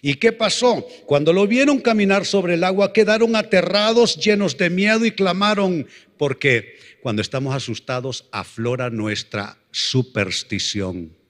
¿Y 0.00 0.14
qué 0.14 0.32
pasó? 0.32 0.84
Cuando 1.06 1.32
lo 1.32 1.46
vieron 1.46 1.78
caminar 1.78 2.26
sobre 2.26 2.54
el 2.54 2.64
agua, 2.64 2.92
quedaron 2.92 3.36
aterrados, 3.36 4.16
llenos 4.16 4.58
de 4.58 4.68
miedo 4.68 5.04
y 5.04 5.12
clamaron, 5.12 5.86
porque 6.18 6.76
cuando 7.00 7.22
estamos 7.22 7.54
asustados 7.54 8.26
aflora 8.32 8.90
nuestra 8.90 9.58
superstición. 9.70 11.21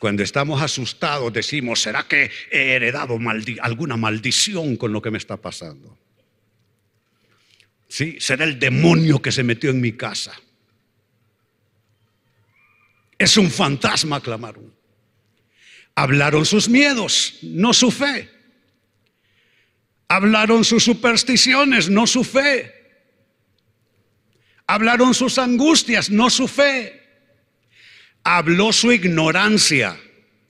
Cuando 0.00 0.22
estamos 0.22 0.62
asustados 0.62 1.30
decimos, 1.30 1.82
¿será 1.82 2.08
que 2.08 2.30
he 2.50 2.72
heredado 2.72 3.18
alguna 3.60 3.98
maldición 3.98 4.76
con 4.76 4.94
lo 4.94 5.02
que 5.02 5.10
me 5.10 5.18
está 5.18 5.36
pasando? 5.36 5.98
¿Sí? 7.86 8.16
¿Será 8.18 8.46
el 8.46 8.58
demonio 8.58 9.20
que 9.20 9.30
se 9.30 9.42
metió 9.42 9.68
en 9.68 9.78
mi 9.78 9.92
casa? 9.92 10.32
Es 13.18 13.36
un 13.36 13.50
fantasma, 13.50 14.22
clamaron. 14.22 14.72
Hablaron 15.94 16.46
sus 16.46 16.66
miedos, 16.66 17.38
no 17.42 17.74
su 17.74 17.90
fe. 17.90 18.30
Hablaron 20.08 20.64
sus 20.64 20.82
supersticiones, 20.82 21.90
no 21.90 22.06
su 22.06 22.24
fe. 22.24 22.72
Hablaron 24.66 25.12
sus 25.12 25.36
angustias, 25.36 26.08
no 26.08 26.30
su 26.30 26.48
fe. 26.48 26.99
Habló 28.24 28.72
su 28.72 28.92
ignorancia, 28.92 29.98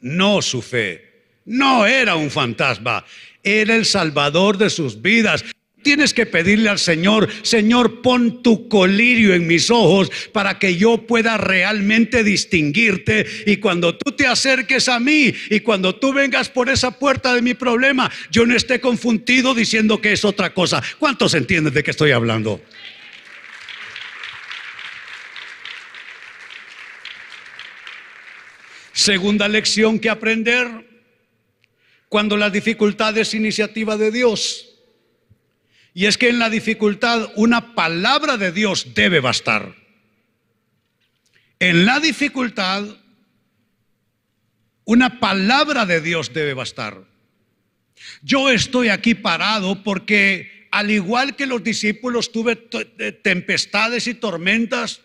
no 0.01 0.43
su 0.43 0.63
fe. 0.63 1.11
No 1.45 1.87
era 1.87 2.17
un 2.17 2.31
fantasma, 2.31 3.05
era 3.43 3.75
el 3.75 3.85
salvador 3.85 4.59
de 4.59 4.71
sus 4.71 5.01
vidas. 5.01 5.45
Tienes 5.83 6.13
que 6.13 6.27
pedirle 6.27 6.69
al 6.69 6.79
Señor, 6.79 7.29
Señor, 7.43 8.03
pon 8.03 8.43
tu 8.43 8.69
colirio 8.69 9.33
en 9.33 9.47
mis 9.47 9.71
ojos 9.71 10.11
para 10.33 10.59
que 10.59 10.77
yo 10.77 11.07
pueda 11.07 11.39
realmente 11.39 12.23
distinguirte. 12.23 13.27
Y 13.47 13.57
cuando 13.57 13.97
tú 13.97 14.13
te 14.13 14.27
acerques 14.27 14.89
a 14.89 15.01
mí 15.01 15.33
y 15.49 15.61
cuando 15.61 15.95
tú 15.95 16.13
vengas 16.13 16.51
por 16.51 16.69
esa 16.69 16.91
puerta 16.91 17.35
de 17.35 17.41
mi 17.41 17.55
problema, 17.55 18.11
yo 18.31 18.45
no 18.45 18.55
esté 18.55 18.79
confundido 18.79 19.55
diciendo 19.55 20.03
que 20.03 20.13
es 20.13 20.25
otra 20.25 20.53
cosa. 20.53 20.83
¿Cuántos 20.99 21.33
entienden 21.33 21.73
de 21.73 21.83
qué 21.83 21.93
estoy 21.93 22.11
hablando? 22.11 22.61
Segunda 29.01 29.49
lección 29.49 29.99
que 29.99 30.11
aprender, 30.11 30.69
cuando 32.11 32.37
la 32.37 32.51
dificultad 32.51 33.17
es 33.17 33.33
iniciativa 33.33 33.97
de 33.97 34.11
Dios. 34.11 34.75
Y 35.95 36.05
es 36.05 36.19
que 36.19 36.29
en 36.29 36.39
la 36.39 36.51
dificultad 36.51 37.31
una 37.37 37.75
palabra 37.75 38.37
de 38.37 38.53
Dios 38.53 38.89
debe 38.95 39.21
bastar. 39.21 39.75
En 41.59 41.87
la 41.87 41.99
dificultad 41.99 42.85
una 44.85 45.19
palabra 45.19 45.87
de 45.87 46.03
Dios 46.03 46.35
debe 46.35 46.53
bastar. 46.53 47.03
Yo 48.21 48.51
estoy 48.51 48.91
aquí 48.91 49.15
parado 49.15 49.83
porque 49.83 50.69
al 50.73 50.91
igual 50.91 51.37
que 51.37 51.47
los 51.47 51.65
discípulos 51.65 52.33
tuve 52.33 52.57
tempestades 52.57 54.07
y 54.09 54.13
tormentas, 54.13 55.01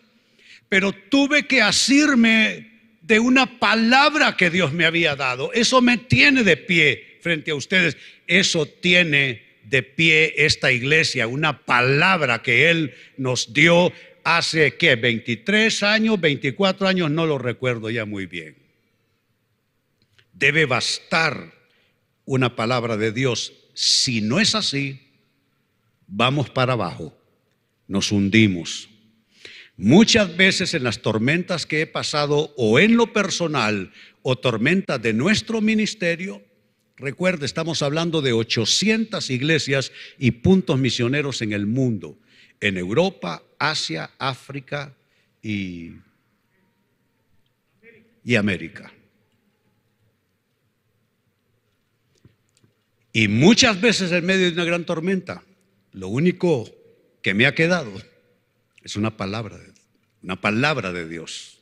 pero 0.68 0.92
tuve 0.92 1.48
que 1.48 1.62
asirme 1.62 2.75
de 3.06 3.20
una 3.20 3.60
palabra 3.60 4.36
que 4.36 4.50
Dios 4.50 4.74
me 4.74 4.86
había 4.86 5.16
dado. 5.16 5.54
Eso 5.54 5.82
me 5.82 5.98
tiene 5.98 6.44
de 6.44 6.58
pie 6.58 7.20
frente 7.22 7.52
a 7.52 7.56
ustedes. 7.56 7.98
Eso 8.26 8.66
tiene 8.66 9.44
de 9.64 9.84
pie 9.84 10.34
esta 10.38 10.72
iglesia, 10.72 11.28
una 11.28 11.66
palabra 11.66 12.42
que 12.42 12.70
Él 12.70 12.94
nos 13.18 13.54
dio 13.54 13.92
hace 14.24 14.76
que 14.76 14.96
23 14.96 15.84
años, 15.84 16.20
24 16.20 16.88
años, 16.88 17.12
no 17.12 17.26
lo 17.26 17.38
recuerdo 17.38 17.90
ya 17.90 18.06
muy 18.06 18.26
bien. 18.26 18.58
Debe 20.34 20.66
bastar 20.66 21.54
una 22.26 22.56
palabra 22.56 22.98
de 22.98 23.12
Dios. 23.12 23.54
Si 23.76 24.22
no 24.22 24.40
es 24.40 24.56
así, 24.56 25.00
vamos 26.08 26.50
para 26.50 26.74
abajo, 26.74 27.16
nos 27.88 28.12
hundimos. 28.12 28.90
Muchas 29.78 30.36
veces 30.38 30.74
en 30.74 30.84
las 30.84 31.02
tormentas 31.02 31.66
que 31.66 31.82
he 31.82 31.88
pasado 31.88 32.54
o 32.58 32.80
en 32.80 32.96
lo 32.96 33.12
personal 33.12 33.92
o 34.22 34.38
tormentas 34.38 35.02
de 35.02 35.14
nuestro 35.14 35.62
ministerio, 35.62 36.42
Recuerde, 36.98 37.46
estamos 37.46 37.82
hablando 37.82 38.22
de 38.22 38.32
800 38.32 39.30
iglesias 39.30 39.92
y 40.18 40.32
puntos 40.32 40.80
misioneros 40.80 41.42
en 41.42 41.52
el 41.52 41.66
mundo, 41.66 42.18
en 42.62 42.78
Europa, 42.78 43.44
Asia, 43.60 44.12
África 44.18 44.96
y, 45.44 45.92
y 48.24 48.36
América. 48.36 48.94
Y 53.12 53.28
muchas 53.28 53.80
veces 53.82 54.12
en 54.14 54.26
medio 54.26 54.46
de 54.46 54.54
una 54.54 54.64
gran 54.64 54.86
tormenta, 54.86 55.44
lo 55.92 56.08
único 56.08 56.70
que 57.22 57.34
me 57.34 57.46
ha 57.46 57.56
quedado 57.56 57.92
es 58.86 58.96
una 58.96 59.18
palabra, 59.18 59.60
una 60.22 60.40
palabra 60.40 60.94
de 60.94 61.10
Dios. 61.10 61.58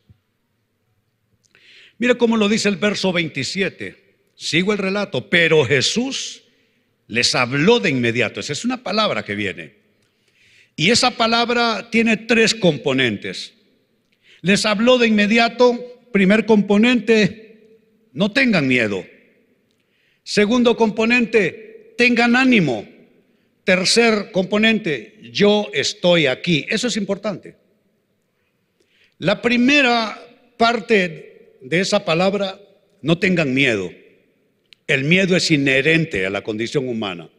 Mire 1.97 2.17
cómo 2.17 2.35
lo 2.35 2.49
dice 2.49 2.67
el 2.67 2.75
verso 2.75 3.13
27. 3.13 4.17
Sigo 4.35 4.73
el 4.73 4.77
relato, 4.77 5.29
pero 5.29 5.63
Jesús 5.63 6.43
les 7.07 7.33
habló 7.33 7.79
de 7.79 7.89
inmediato. 7.89 8.41
Esa 8.41 8.51
es 8.51 8.65
una 8.65 8.83
palabra 8.83 9.23
que 9.23 9.35
viene. 9.35 9.75
Y 10.75 10.91
esa 10.91 11.11
palabra 11.11 11.89
tiene 11.89 12.17
tres 12.17 12.53
componentes. 12.53 13.53
Les 14.41 14.65
habló 14.65 14.97
de 14.97 15.07
inmediato, 15.07 15.79
primer 16.11 16.45
componente, 16.45 17.79
no 18.11 18.33
tengan 18.33 18.67
miedo. 18.67 19.05
Segundo 20.23 20.75
componente, 20.75 21.93
tengan 21.97 22.35
ánimo. 22.35 22.85
Tercer 23.63 24.31
componente, 24.31 25.19
yo 25.31 25.69
estoy 25.73 26.27
aquí. 26.27 26.65
Eso 26.69 26.87
es 26.87 26.97
importante. 26.97 27.55
La 29.19 29.41
primera 29.41 30.19
parte 30.57 31.57
de 31.61 31.79
esa 31.79 32.03
palabra, 32.03 32.59
no 33.01 33.19
tengan 33.19 33.53
miedo. 33.53 33.91
El 34.87 35.05
miedo 35.05 35.35
es 35.35 35.49
inherente 35.51 36.25
a 36.25 36.29
la 36.29 36.41
condición 36.41 36.87
humana. 36.87 37.29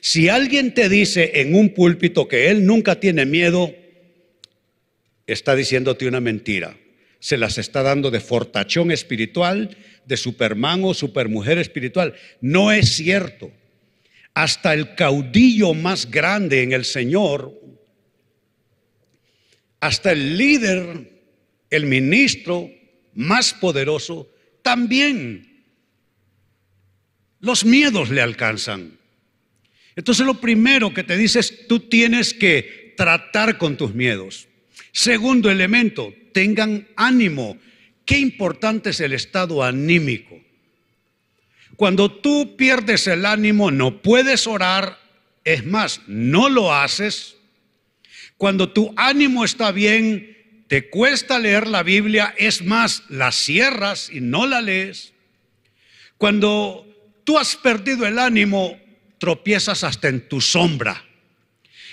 Si 0.00 0.28
alguien 0.28 0.72
te 0.72 0.88
dice 0.88 1.32
en 1.40 1.54
un 1.54 1.70
púlpito 1.70 2.28
que 2.28 2.50
él 2.50 2.64
nunca 2.64 3.00
tiene 3.00 3.26
miedo, 3.26 3.74
está 5.26 5.54
diciéndote 5.56 6.06
una 6.06 6.20
mentira. 6.20 6.76
Se 7.18 7.36
las 7.36 7.58
está 7.58 7.82
dando 7.82 8.10
de 8.10 8.20
fortachón 8.20 8.90
espiritual, 8.92 9.76
de 10.06 10.16
superman 10.16 10.84
o 10.84 10.94
supermujer 10.94 11.58
espiritual. 11.58 12.14
No 12.40 12.72
es 12.72 12.90
cierto. 12.90 13.50
Hasta 14.36 14.74
el 14.74 14.94
caudillo 14.94 15.72
más 15.72 16.10
grande 16.10 16.62
en 16.62 16.72
el 16.72 16.84
Señor, 16.84 17.58
hasta 19.80 20.12
el 20.12 20.36
líder, 20.36 21.10
el 21.70 21.86
ministro 21.86 22.70
más 23.14 23.54
poderoso, 23.54 24.30
también 24.60 25.64
los 27.40 27.64
miedos 27.64 28.10
le 28.10 28.20
alcanzan. 28.20 28.98
Entonces 29.94 30.26
lo 30.26 30.38
primero 30.38 30.92
que 30.92 31.02
te 31.02 31.16
dice 31.16 31.38
es, 31.40 31.66
tú 31.66 31.80
tienes 31.80 32.34
que 32.34 32.92
tratar 32.94 33.56
con 33.56 33.78
tus 33.78 33.94
miedos. 33.94 34.48
Segundo 34.92 35.50
elemento, 35.50 36.12
tengan 36.34 36.88
ánimo. 36.94 37.56
Qué 38.04 38.18
importante 38.18 38.90
es 38.90 39.00
el 39.00 39.14
estado 39.14 39.64
anímico. 39.64 40.38
Cuando 41.76 42.10
tú 42.10 42.56
pierdes 42.56 43.06
el 43.06 43.26
ánimo, 43.26 43.70
no 43.70 44.00
puedes 44.00 44.46
orar, 44.46 44.98
es 45.44 45.64
más, 45.64 46.00
no 46.06 46.48
lo 46.48 46.74
haces. 46.74 47.36
Cuando 48.38 48.70
tu 48.70 48.92
ánimo 48.96 49.44
está 49.44 49.72
bien, 49.72 50.64
te 50.68 50.88
cuesta 50.88 51.38
leer 51.38 51.66
la 51.66 51.82
Biblia, 51.82 52.34
es 52.38 52.62
más, 52.62 53.04
la 53.08 53.30
cierras 53.30 54.10
y 54.10 54.20
no 54.20 54.46
la 54.46 54.62
lees. 54.62 55.12
Cuando 56.18 56.86
tú 57.24 57.38
has 57.38 57.56
perdido 57.56 58.06
el 58.06 58.18
ánimo, 58.18 58.78
tropiezas 59.18 59.84
hasta 59.84 60.08
en 60.08 60.28
tu 60.28 60.40
sombra. 60.40 61.04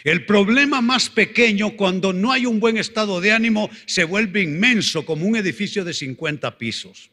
El 0.04 0.26
problema 0.26 0.82
más 0.82 1.10
pequeño 1.10 1.78
cuando 1.78 2.12
no 2.12 2.32
hay 2.32 2.46
un 2.46 2.60
buen 2.60 2.78
estado 2.78 3.22
de 3.22 3.32
ánimo 3.32 3.70
se 3.86 4.04
vuelve 4.04 4.42
inmenso 4.42 5.06
como 5.06 5.26
un 5.26 5.36
edificio 5.36 5.86
de 5.86 5.94
50 5.94 6.58
pisos. 6.58 7.10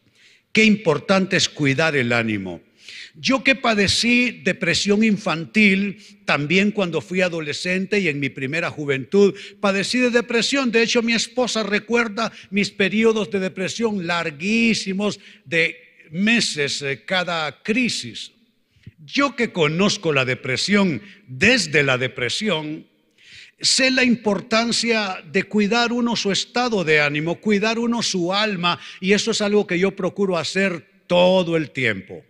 Qué 0.53 0.65
importante 0.65 1.37
es 1.37 1.49
cuidar 1.49 1.97
el 1.97 2.13
ánimo. 2.13 2.61
Yo 3.15 3.43
que 3.43 3.55
padecí 3.55 4.31
depresión 4.45 5.03
infantil, 5.03 5.99
también 6.25 6.71
cuando 6.71 7.01
fui 7.01 7.21
adolescente 7.21 7.99
y 7.99 8.09
en 8.09 8.21
mi 8.21 8.29
primera 8.29 8.71
juventud, 8.71 9.35
padecí 9.61 9.99
de 9.99 10.11
depresión. 10.11 10.71
De 10.71 10.83
hecho, 10.83 11.03
mi 11.03 11.13
esposa 11.13 11.63
recuerda 11.63 12.33
mis 12.51 12.71
periodos 12.71 13.31
de 13.31 13.41
depresión 13.41 14.07
larguísimos 14.07 15.19
de 15.45 15.77
meses 16.11 16.83
eh, 16.83 17.03
cada 17.05 17.63
crisis. 17.63 18.33
Yo 19.05 19.35
que 19.35 19.53
conozco 19.53 20.13
la 20.13 20.25
depresión 20.25 21.03
desde 21.27 21.83
la 21.83 21.99
depresión, 21.99 22.87
sé 23.61 23.91
la 23.91 24.05
importancia 24.05 25.23
de 25.31 25.45
cuidar 25.45 25.93
uno 25.93 26.17
su 26.17 26.33
estado 26.33 26.85
de 26.85 27.01
ánimo, 27.01 27.41
cuidar 27.41 27.79
uno 27.79 28.03
su 28.03 28.33
alma, 28.33 28.79
y 29.01 29.13
eso 29.13 29.31
es 29.31 29.41
algo 29.41 29.67
que 29.67 29.79
yo 29.79 29.95
procuro 29.95 30.39
hacer 30.39 31.05
todo 31.07 31.57
el 31.57 31.71
tiempo. 31.71 32.25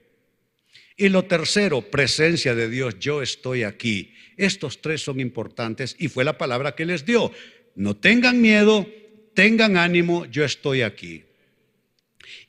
Y 0.97 1.09
lo 1.09 1.25
tercero, 1.25 1.81
presencia 1.83 2.55
de 2.55 2.69
Dios, 2.69 2.99
yo 2.99 3.23
estoy 3.23 3.63
aquí. 3.63 4.13
Estos 4.37 4.83
tres 4.83 5.03
son 5.03 5.21
importantes 5.21 5.97
y 5.99 6.09
fue 6.09 6.25
la 6.25 6.37
palabra 6.37 6.75
que 6.75 6.85
les 6.85 7.07
dio. 7.07 7.33
No 7.75 7.97
tengan 7.97 8.41
miedo, 8.41 8.87
tengan 9.35 9.77
ánimo, 9.77 10.27
yo 10.27 10.45
estoy 10.45 10.83
aquí. 10.83 11.25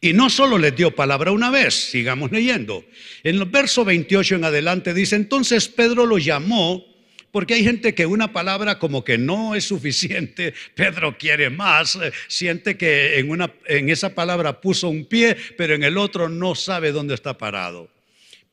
Y 0.02 0.14
no 0.14 0.30
solo 0.30 0.58
les 0.58 0.76
dio 0.76 0.96
palabra 0.96 1.32
una 1.32 1.50
vez, 1.50 1.74
sigamos 1.74 2.32
leyendo. 2.32 2.84
En 3.24 3.36
el 3.38 3.46
verso 3.46 3.86
28 3.86 4.36
en 4.36 4.44
adelante 4.44 4.94
dice, 4.94 5.16
entonces 5.16 5.68
Pedro 5.68 6.06
lo 6.06 6.18
llamó, 6.18 6.84
porque 7.32 7.56
hay 7.56 7.64
gente 7.64 7.96
que 7.96 8.06
una 8.06 8.34
palabra 8.34 8.78
como 8.80 9.04
que 9.04 9.18
no 9.18 9.56
es 9.56 9.66
suficiente, 9.66 10.54
Pedro 10.76 11.18
quiere 11.18 11.50
más, 11.50 11.96
eh, 11.96 12.12
siente 12.28 12.78
que 12.78 13.20
en, 13.20 13.30
una, 13.30 13.54
en 13.66 13.90
esa 13.90 14.14
palabra 14.14 14.62
puso 14.62 14.90
un 14.90 15.06
pie, 15.06 15.36
pero 15.58 15.74
en 15.74 15.84
el 15.84 15.98
otro 15.98 16.30
no 16.30 16.56
sabe 16.56 16.92
dónde 16.92 17.16
está 17.16 17.38
parado. 17.38 17.90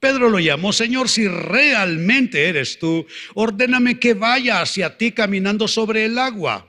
Pedro 0.00 0.28
lo 0.28 0.38
llamó, 0.38 0.72
Señor, 0.72 1.08
si 1.08 1.26
realmente 1.26 2.44
eres 2.48 2.78
tú, 2.78 3.06
ordéname 3.34 3.98
que 3.98 4.14
vaya 4.14 4.62
hacia 4.62 4.96
ti 4.96 5.10
caminando 5.10 5.66
sobre 5.66 6.04
el 6.04 6.18
agua. 6.18 6.68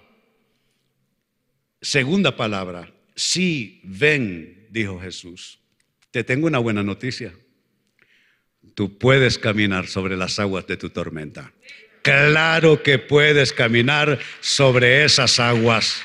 Segunda 1.80 2.36
palabra, 2.36 2.92
sí, 3.16 3.82
ven, 3.84 4.68
dijo 4.72 5.00
Jesús. 5.00 5.60
Te 6.10 6.24
tengo 6.24 6.48
una 6.48 6.58
buena 6.58 6.82
noticia. 6.82 7.34
Tú 8.74 8.98
puedes 8.98 9.38
caminar 9.38 9.88
sobre 9.88 10.18
las 10.18 10.40
aguas 10.40 10.66
de 10.66 10.78
tu 10.78 10.90
tormenta. 10.90 11.54
Claro 12.02 12.82
que 12.82 12.98
puedes 12.98 13.54
caminar 13.54 14.20
sobre 14.40 15.04
esas 15.04 15.40
aguas. 15.40 16.04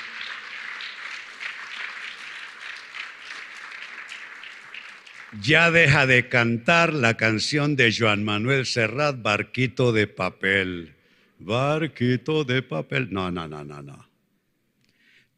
ya 5.41 5.71
deja 5.71 6.07
de 6.07 6.29
cantar 6.29 6.93
la 6.93 7.15
canción 7.15 7.77
de 7.77 7.95
Joan 7.97 8.25
Manuel 8.25 8.67
Serrat, 8.67 9.21
Barquito 9.21 9.93
de 9.93 10.07
papel. 10.07 10.95
Barquito 11.39 12.45
de 12.45 12.63
papel. 12.63 13.09
No, 13.11 13.31
no, 13.31 13.49
no, 13.49 13.65
no, 13.65 13.83
no. 13.83 14.14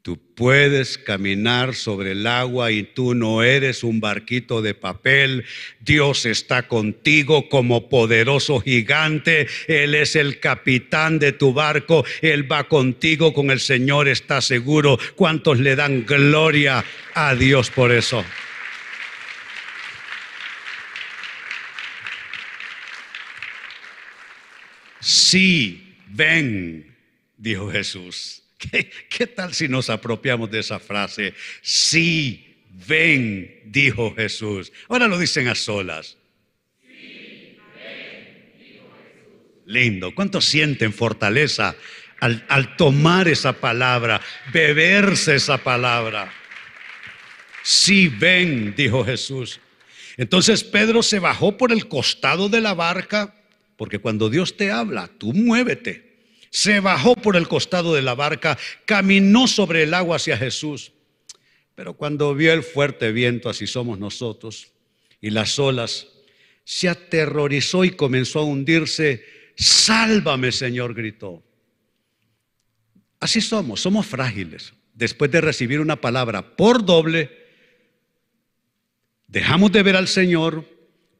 Tú 0.07 0.21
puedes 0.37 0.99
caminar 0.99 1.75
sobre 1.75 2.13
el 2.13 2.29
agua 2.29 2.71
y 2.71 2.85
tú 2.85 3.17
no 3.17 3.43
eres 3.43 3.83
un 3.83 3.99
barquito 3.99 4.63
de 4.63 4.73
papel. 4.73 5.45
Dios 5.81 6.27
está 6.27 6.69
contigo 6.69 7.49
como 7.49 7.89
poderoso 7.89 8.61
gigante. 8.61 9.49
Él 9.67 9.97
es 9.97 10.15
el 10.15 10.39
capitán 10.39 11.19
de 11.19 11.33
tu 11.33 11.53
barco. 11.53 12.05
Él 12.23 12.49
va 12.49 12.69
contigo 12.69 13.35
con 13.35 13.51
el 13.51 13.59
Señor, 13.59 14.07
está 14.07 14.41
seguro. 14.41 14.97
¿Cuántos 15.17 15.59
le 15.59 15.75
dan 15.75 16.07
gloria 16.07 16.85
a 17.13 17.35
Dios 17.35 17.71
por 17.71 17.91
eso? 17.91 18.25
Sí, 25.01 25.97
ven, 26.07 26.95
dijo 27.37 27.73
Jesús. 27.73 28.46
¿Qué, 29.09 29.27
tal 29.27 29.55
si 29.55 29.69
nos 29.69 29.91
apropiamos 29.91 30.51
de 30.51 30.61
esa 30.61 30.79
frase? 30.79 31.35
Sí, 31.63 32.57
ven, 32.87 33.63
dijo 33.67 34.15
Jesús. 34.15 34.73
Ahora 34.89 35.09
lo 35.09 35.19
dicen 35.19 35.49
a 35.49 35.55
solas. 35.55 36.17
Sí, 36.83 37.57
ven, 37.75 38.53
dijo 38.59 38.87
Jesús. 39.03 39.63
Lindo. 39.67 40.15
¿Cuántos 40.15 40.45
sienten 40.47 40.93
fortaleza 40.93 41.77
al, 42.21 42.45
al 42.49 42.77
tomar 42.77 43.29
esa 43.29 43.53
palabra, 43.55 44.21
beberse 44.53 45.37
esa 45.37 45.59
palabra? 45.59 46.33
Sí, 47.63 48.09
ven, 48.09 48.75
dijo 48.77 49.05
Jesús. 49.05 49.61
Entonces 50.17 50.65
Pedro 50.65 51.03
se 51.03 51.19
bajó 51.19 51.59
por 51.59 51.73
el 51.73 51.89
costado 51.89 52.49
de 52.49 52.61
la 52.61 52.75
barca 52.75 53.35
porque 53.77 53.99
cuando 53.99 54.31
Dios 54.31 54.57
te 54.57 54.71
habla, 54.71 55.11
tú 55.19 55.33
muévete. 55.33 56.06
Se 56.51 56.81
bajó 56.81 57.17
por 57.17 57.37
el 57.37 57.49
costado 57.49 57.95
de 57.95 58.03
la 58.03 58.15
barca, 58.15 58.59
caminó 58.85 59.47
sobre 59.49 59.83
el 59.83 59.95
agua 59.95 60.17
hacia 60.17 60.37
Jesús. 60.37 60.93
Pero 61.75 61.95
cuando 61.95 62.35
vio 62.35 62.53
el 62.53 62.63
fuerte 62.63 63.13
viento, 63.13 63.49
así 63.49 63.67
somos 63.67 63.99
nosotros, 63.99 64.73
y 65.21 65.31
las 65.31 65.59
olas, 65.59 66.09
se 66.65 66.89
aterrorizó 66.89 67.85
y 67.85 67.91
comenzó 67.91 68.41
a 68.41 68.45
hundirse. 68.45 69.25
Sálvame, 69.57 70.53
Señor, 70.53 70.95
gritó. 70.95 71.43
Así 73.21 73.41
somos, 73.41 73.81
somos 73.81 74.07
frágiles. 74.07 74.75
Después 74.95 75.31
de 75.31 75.41
recibir 75.41 75.81
una 75.81 76.01
palabra 76.01 76.57
por 76.57 76.85
doble, 76.85 77.31
dejamos 79.29 79.71
de 79.73 79.83
ver 79.83 79.97
al 79.97 80.09
Señor, 80.09 80.65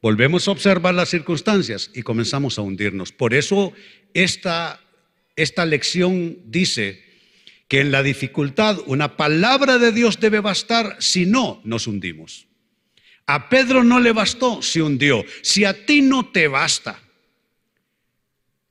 volvemos 0.01 0.47
a 0.47 0.51
observar 0.51 0.93
las 0.95 1.09
circunstancias 1.09 1.91
y 1.93 2.01
comenzamos 2.01 2.57
a 2.57 2.63
hundirnos. 2.63 3.11
Por 3.11 3.33
eso 3.33 3.73
esta, 4.13 4.81
esta 5.37 5.65
lección 5.65 6.39
dice 6.45 7.05
que 7.69 7.79
en 7.79 7.91
la 7.91 8.03
dificultad 8.03 8.79
una 8.85 9.15
palabra 9.15 9.77
de 9.77 9.93
Dios 9.93 10.19
debe 10.19 10.41
bastar, 10.41 10.97
si 10.99 11.25
no, 11.25 11.61
nos 11.63 11.87
hundimos. 11.87 12.47
A 13.25 13.49
Pedro 13.49 13.83
no 13.83 13.99
le 13.99 14.11
bastó, 14.11 14.61
se 14.61 14.81
hundió. 14.81 15.23
Si 15.43 15.63
a 15.63 15.85
ti 15.85 16.01
no 16.01 16.31
te 16.31 16.47
basta, 16.47 16.99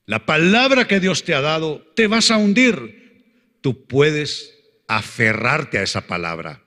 la 0.07 0.25
palabra 0.25 0.87
que 0.87 1.01
Dios 1.01 1.25
te 1.25 1.35
ha 1.35 1.41
dado, 1.41 1.81
te 1.95 2.07
vas 2.07 2.31
a 2.31 2.37
hundir. 2.37 3.59
Tú 3.61 3.87
puedes 3.87 4.55
aferrarte 4.89 5.79
a 5.79 5.83
esa 5.83 6.07
palabra. 6.07 6.63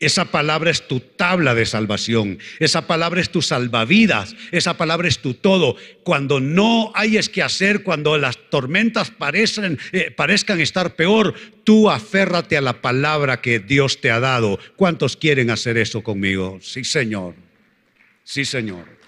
Esa 0.00 0.26
palabra 0.26 0.70
es 0.70 0.86
tu 0.86 1.00
tabla 1.00 1.56
de 1.56 1.66
salvación. 1.66 2.38
Esa 2.60 2.86
palabra 2.86 3.20
es 3.20 3.30
tu 3.30 3.42
salvavidas. 3.42 4.36
Esa 4.52 4.76
palabra 4.76 5.08
es 5.08 5.18
tu 5.18 5.34
todo. 5.34 5.74
Cuando 6.04 6.38
no 6.38 6.92
hayas 6.94 7.28
que 7.28 7.42
hacer, 7.42 7.82
cuando 7.82 8.16
las 8.16 8.38
tormentas 8.48 9.10
parezcan, 9.10 9.76
eh, 9.90 10.12
parezcan 10.12 10.60
estar 10.60 10.94
peor, 10.94 11.34
tú 11.64 11.90
aférrate 11.90 12.56
a 12.56 12.60
la 12.60 12.80
palabra 12.80 13.40
que 13.40 13.58
Dios 13.58 14.00
te 14.00 14.12
ha 14.12 14.20
dado. 14.20 14.60
¿Cuántos 14.76 15.16
quieren 15.16 15.50
hacer 15.50 15.76
eso 15.76 16.00
conmigo? 16.04 16.60
Sí, 16.62 16.84
Señor. 16.84 17.34
Sí, 18.22 18.44
Señor. 18.44 18.98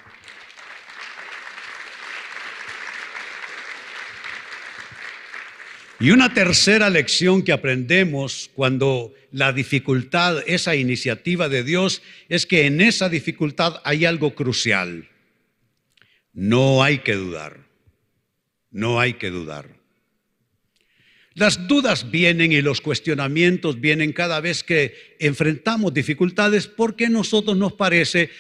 Y 6.01 6.11
una 6.11 6.35
tercera 6.35 6.91
lección 6.91 7.43
que 7.43 7.53
aprendemos 7.53 8.51
cuando 8.55 9.13
la 9.33 9.53
dificultad, 9.53 10.43
esa 10.47 10.75
iniciativa 10.75 11.49
de 11.49 11.63
Dios, 11.63 12.03
es 12.29 12.47
que 12.47 12.67
en 12.67 12.81
esa 12.81 13.09
dificultad 13.09 13.81
hay 13.85 14.05
algo 14.05 14.35
crucial. 14.35 15.09
No 16.33 16.83
hay 16.83 16.99
que 16.99 17.15
dudar. 17.15 17.67
No 18.71 19.01
hay 19.01 19.15
que 19.15 19.31
dudar. 19.31 19.81
Las 21.35 21.69
dudas 21.69 22.11
vienen 22.11 22.53
y 22.53 22.61
los 22.61 22.81
cuestionamientos 22.81 23.81
vienen 23.81 24.13
cada 24.13 24.41
vez 24.41 24.65
que 24.65 25.17
enfrentamos 25.21 25.95
dificultades 25.95 26.67
porque 26.67 27.09
nosotros 27.09 27.57
nos 27.57 27.75
parece 27.75 28.31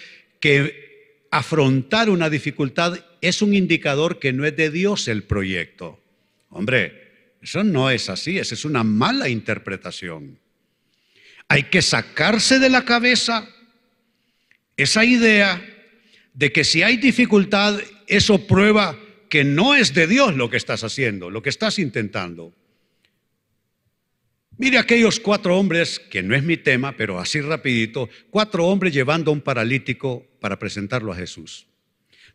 que 0.41 1.27
afrontar 1.31 2.11
una 2.11 2.29
dificultad 2.29 2.99
es 3.21 3.43
un 3.43 3.55
indicador 3.55 4.19
que 4.19 4.33
no 4.33 4.45
es 4.45 4.57
de 4.57 4.71
Dios 4.71 5.07
el 5.07 5.23
proyecto. 5.23 6.01
Hombre, 6.49 7.37
eso 7.41 7.63
no 7.63 7.91
es 7.91 8.09
así, 8.09 8.39
esa 8.39 8.55
es 8.55 8.65
una 8.65 8.83
mala 8.83 9.29
interpretación. 9.29 10.40
Hay 11.51 11.65
que 11.65 11.83
sacarse 11.83 12.61
de 12.61 12.71
la 12.71 12.85
cabeza 12.85 13.49
esa 14.77 15.05
idea 15.05 15.61
de 16.33 16.53
que 16.53 16.63
si 16.63 16.85
hay 16.85 16.97
dificultad, 16.97 17.81
eso 18.07 18.47
prueba 18.47 18.97
que 19.29 19.43
no 19.43 19.75
es 19.75 19.93
de 19.93 20.07
Dios 20.07 20.37
lo 20.37 20.49
que 20.49 20.57
estás 20.57 20.85
haciendo, 20.85 21.29
lo 21.29 21.43
que 21.43 21.49
estás 21.49 21.81
intentando. 21.81 22.55
Mire 24.59 24.79
aquellos 24.79 25.19
cuatro 25.19 25.59
hombres, 25.59 25.99
que 25.99 26.23
no 26.23 26.37
es 26.37 26.45
mi 26.45 26.57
tema, 26.57 26.97
pero 26.97 27.19
así 27.19 27.41
rapidito, 27.41 28.09
cuatro 28.31 28.69
hombres 28.69 28.95
llevando 28.95 29.33
a 29.33 29.35
un 29.35 29.41
paralítico 29.41 30.25
para 30.39 30.57
presentarlo 30.57 31.13
a 31.13 31.17
Jesús. 31.17 31.67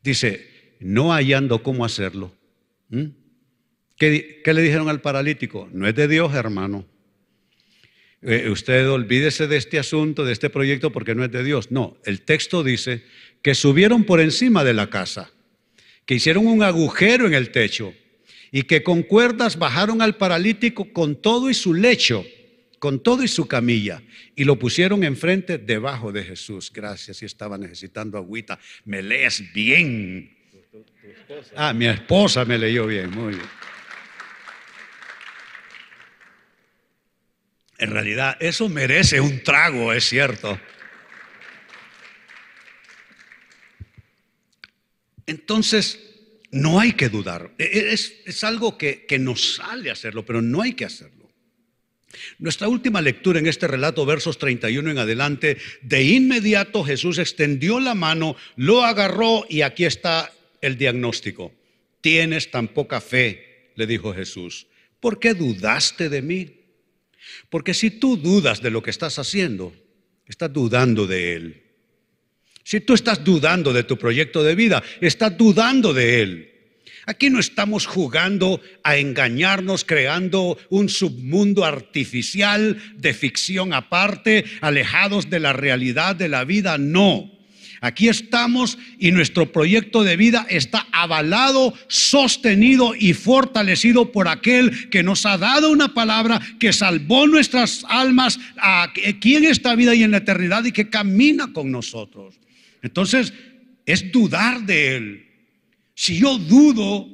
Dice, 0.03 0.75
no 0.81 1.13
hallando 1.13 1.63
cómo 1.63 1.85
hacerlo. 1.85 2.35
¿Qué, 3.95 4.41
le 4.45 4.61
dijeron 4.61 4.89
al 4.89 4.99
paralítico? 4.99 5.69
No 5.71 5.87
es 5.87 5.95
de 5.95 6.09
Dios, 6.09 6.35
hermano. 6.35 6.85
Eh, 8.27 8.49
usted 8.49 8.89
olvídese 8.89 9.45
de 9.45 9.57
este 9.57 9.77
asunto, 9.77 10.25
de 10.25 10.33
este 10.33 10.49
proyecto, 10.49 10.91
porque 10.91 11.13
no 11.13 11.23
es 11.23 11.31
de 11.31 11.43
Dios. 11.43 11.69
No, 11.69 11.97
el 12.05 12.21
texto 12.21 12.63
dice 12.63 13.03
que 13.43 13.53
subieron 13.53 14.03
por 14.03 14.19
encima 14.19 14.63
de 14.63 14.73
la 14.73 14.89
casa, 14.89 15.31
que 16.07 16.15
hicieron 16.15 16.47
un 16.47 16.63
agujero 16.63 17.27
en 17.27 17.35
el 17.35 17.51
techo 17.51 17.93
y 18.51 18.63
que 18.63 18.81
con 18.81 19.03
cuerdas 19.03 19.59
bajaron 19.59 20.01
al 20.01 20.15
paralítico 20.15 20.91
con 20.91 21.21
todo 21.21 21.51
y 21.51 21.53
su 21.53 21.75
lecho, 21.75 22.25
con 22.79 23.03
todo 23.03 23.23
y 23.23 23.27
su 23.27 23.47
camilla, 23.47 24.01
y 24.35 24.43
lo 24.43 24.57
pusieron 24.57 25.03
enfrente 25.03 25.59
debajo 25.59 26.11
de 26.11 26.23
Jesús. 26.23 26.71
Gracias, 26.73 27.17
si 27.17 27.25
estaba 27.25 27.59
necesitando 27.59 28.17
agüita. 28.17 28.57
Me 28.85 29.03
lees 29.03 29.43
bien. 29.53 30.35
Ah, 31.55 31.73
mi 31.73 31.85
esposa 31.85 32.43
me 32.43 32.57
leyó 32.57 32.87
bien, 32.87 33.11
muy 33.11 33.35
bien. 33.35 33.64
En 37.77 37.91
realidad, 37.91 38.37
eso 38.39 38.69
merece 38.69 39.19
un 39.19 39.43
trago, 39.43 39.91
es 39.91 40.05
cierto. 40.05 40.59
Entonces, 45.27 45.99
no 46.51 46.79
hay 46.79 46.93
que 46.93 47.09
dudar. 47.09 47.51
E, 47.57 47.63
e, 47.63 47.93
es, 47.93 48.43
algo 48.43 48.77
que, 48.77 49.05
que 49.05 49.19
nos 49.19 49.55
sale 49.55 49.91
hacerlo, 49.91 50.25
pero 50.25 50.41
no 50.41 50.61
hay 50.61 50.73
que 50.73 50.85
hacerlo. 50.85 51.15
Nuestra 52.39 52.69
última 52.69 53.01
lectura 53.01 53.39
en 53.39 53.47
este 53.47 53.67
relato, 53.67 54.05
versos 54.05 54.37
31 54.37 54.91
en 54.91 54.97
adelante, 54.97 55.57
de 55.81 56.03
inmediato 56.03 56.83
Jesús 56.83 57.17
extendió 57.17 57.81
la 57.81 57.93
mano, 57.93 58.37
lo 58.55 58.83
agarró 58.83 59.45
y 59.49 59.61
aquí 59.61 59.83
está 59.83 60.31
el 60.61 60.77
diagnóstico. 60.77 61.53
Tienes 61.99 62.51
tan 62.51 62.69
poca 62.69 63.01
fe, 63.01 63.71
le 63.75 63.85
dijo 63.85 64.13
Jesús. 64.13 64.67
¿Por 65.01 65.19
qué 65.19 65.33
dudaste 65.33 66.07
de 66.07 66.21
mí? 66.21 66.64
Porque 67.49 67.73
si 67.73 67.91
tú 67.91 68.17
dudas 68.17 68.61
de 68.61 68.71
lo 68.71 68.81
que 68.83 68.89
estás 68.91 69.19
haciendo, 69.19 69.73
estás 70.27 70.51
dudando 70.51 71.07
de 71.07 71.33
Él. 71.33 71.63
Si 72.63 72.81
tú 72.81 72.93
estás 72.93 73.23
dudando 73.23 73.73
de 73.73 73.83
tu 73.83 73.97
proyecto 73.97 74.43
de 74.43 74.55
vida, 74.55 74.83
estás 74.99 75.37
dudando 75.37 75.93
de 75.93 76.21
Él. 76.21 76.51
Aquí 77.05 77.29
no 77.29 77.39
estamos 77.39 77.85
jugando 77.85 78.59
a 78.83 78.97
engañarnos 78.97 79.85
creando 79.85 80.57
un 80.69 80.89
submundo 80.89 81.63
artificial 81.63 82.81
de 82.95 83.13
ficción 83.13 83.73
aparte, 83.73 84.45
alejados 84.61 85.29
de 85.29 85.39
la 85.39 85.53
realidad 85.53 86.15
de 86.15 86.29
la 86.29 86.43
vida. 86.45 86.79
No. 86.79 87.31
Aquí 87.81 88.07
estamos 88.07 88.77
y 88.99 89.11
nuestro 89.11 89.51
proyecto 89.51 90.03
de 90.03 90.17
vida 90.17 90.45
está 90.49 90.87
avalado, 90.91 91.73
sostenido 91.87 92.95
y 92.95 93.13
fortalecido 93.13 94.11
por 94.11 94.27
aquel 94.27 94.89
que 94.89 95.03
nos 95.03 95.25
ha 95.25 95.37
dado 95.37 95.71
una 95.71 95.93
palabra 95.93 96.41
que 96.59 96.73
salvó 96.73 97.27
nuestras 97.27 97.85
almas 97.89 98.39
aquí 98.57 99.35
en 99.35 99.45
esta 99.45 99.75
vida 99.75 99.95
y 99.95 100.03
en 100.03 100.11
la 100.11 100.17
eternidad 100.17 100.65
y 100.65 100.71
que 100.71 100.89
camina 100.89 101.51
con 101.53 101.71
nosotros. 101.71 102.35
Entonces, 102.81 103.33
es 103.85 104.11
dudar 104.11 104.61
de 104.61 104.95
Él. 104.95 105.25
Si 105.93 106.17
yo 106.17 106.37
dudo 106.37 107.07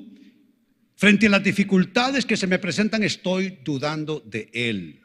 frente 0.95 1.28
a 1.28 1.30
las 1.30 1.43
dificultades 1.43 2.26
que 2.26 2.38
se 2.38 2.47
me 2.47 2.60
presentan, 2.60 3.04
estoy 3.04 3.58
dudando 3.63 4.21
de 4.26 4.50
Él. 4.54 5.02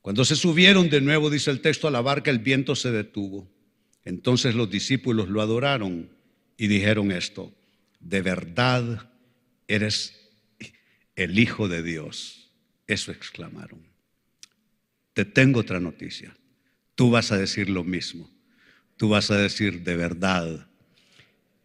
Cuando 0.00 0.24
se 0.24 0.34
subieron 0.34 0.90
de 0.90 1.00
nuevo, 1.00 1.30
dice 1.30 1.50
el 1.50 1.60
texto, 1.60 1.86
a 1.86 1.92
la 1.92 2.00
barca, 2.00 2.30
el 2.30 2.40
viento 2.40 2.74
se 2.74 2.90
detuvo. 2.90 3.48
Entonces 4.04 4.54
los 4.54 4.70
discípulos 4.70 5.28
lo 5.28 5.40
adoraron 5.40 6.10
y 6.56 6.66
dijeron 6.66 7.12
esto, 7.12 7.52
de 8.00 8.22
verdad 8.22 9.10
eres 9.68 10.30
el 11.16 11.38
Hijo 11.38 11.68
de 11.68 11.82
Dios. 11.82 12.50
Eso 12.86 13.12
exclamaron. 13.12 13.80
Te 15.12 15.24
tengo 15.24 15.60
otra 15.60 15.80
noticia. 15.80 16.34
Tú 16.94 17.10
vas 17.10 17.32
a 17.32 17.36
decir 17.36 17.68
lo 17.68 17.84
mismo. 17.84 18.28
Tú 18.96 19.08
vas 19.08 19.30
a 19.30 19.36
decir, 19.36 19.82
de 19.82 19.96
verdad, 19.96 20.68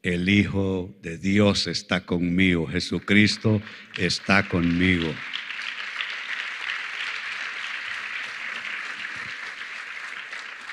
el 0.04 0.30
Hijo 0.30 0.95
de 1.02 1.17
Dios 1.17 1.67
está 1.67 2.06
conmigo, 2.06 2.67
Jesucristo 2.67 3.62
está 3.97 4.47
conmigo. 4.47 5.13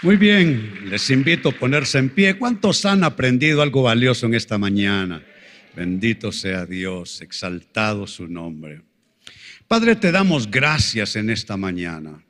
Muy 0.05 0.17
bien, 0.17 0.91
les 0.91 1.09
invito 1.09 1.49
a 1.49 1.53
ponerse 1.53 1.97
en 1.97 2.11
pie. 2.11 2.35
¿Cuántos 2.35 2.85
han 2.85 3.05
aprendido 3.05 3.63
algo 3.63 3.85
valioso 3.85 4.27
en 4.27 4.35
esta 4.35 4.59
mañana? 4.59 5.25
Bendito 5.75 6.31
sea 6.31 6.67
Dios, 6.67 7.23
exaltado 7.23 8.07
su 8.07 8.29
nombre. 8.29 8.83
Padre, 9.67 9.97
te 9.97 10.13
damos 10.13 10.51
gracias 10.51 11.17
en 11.17 11.31
esta 11.31 11.57
mañana. 11.57 12.23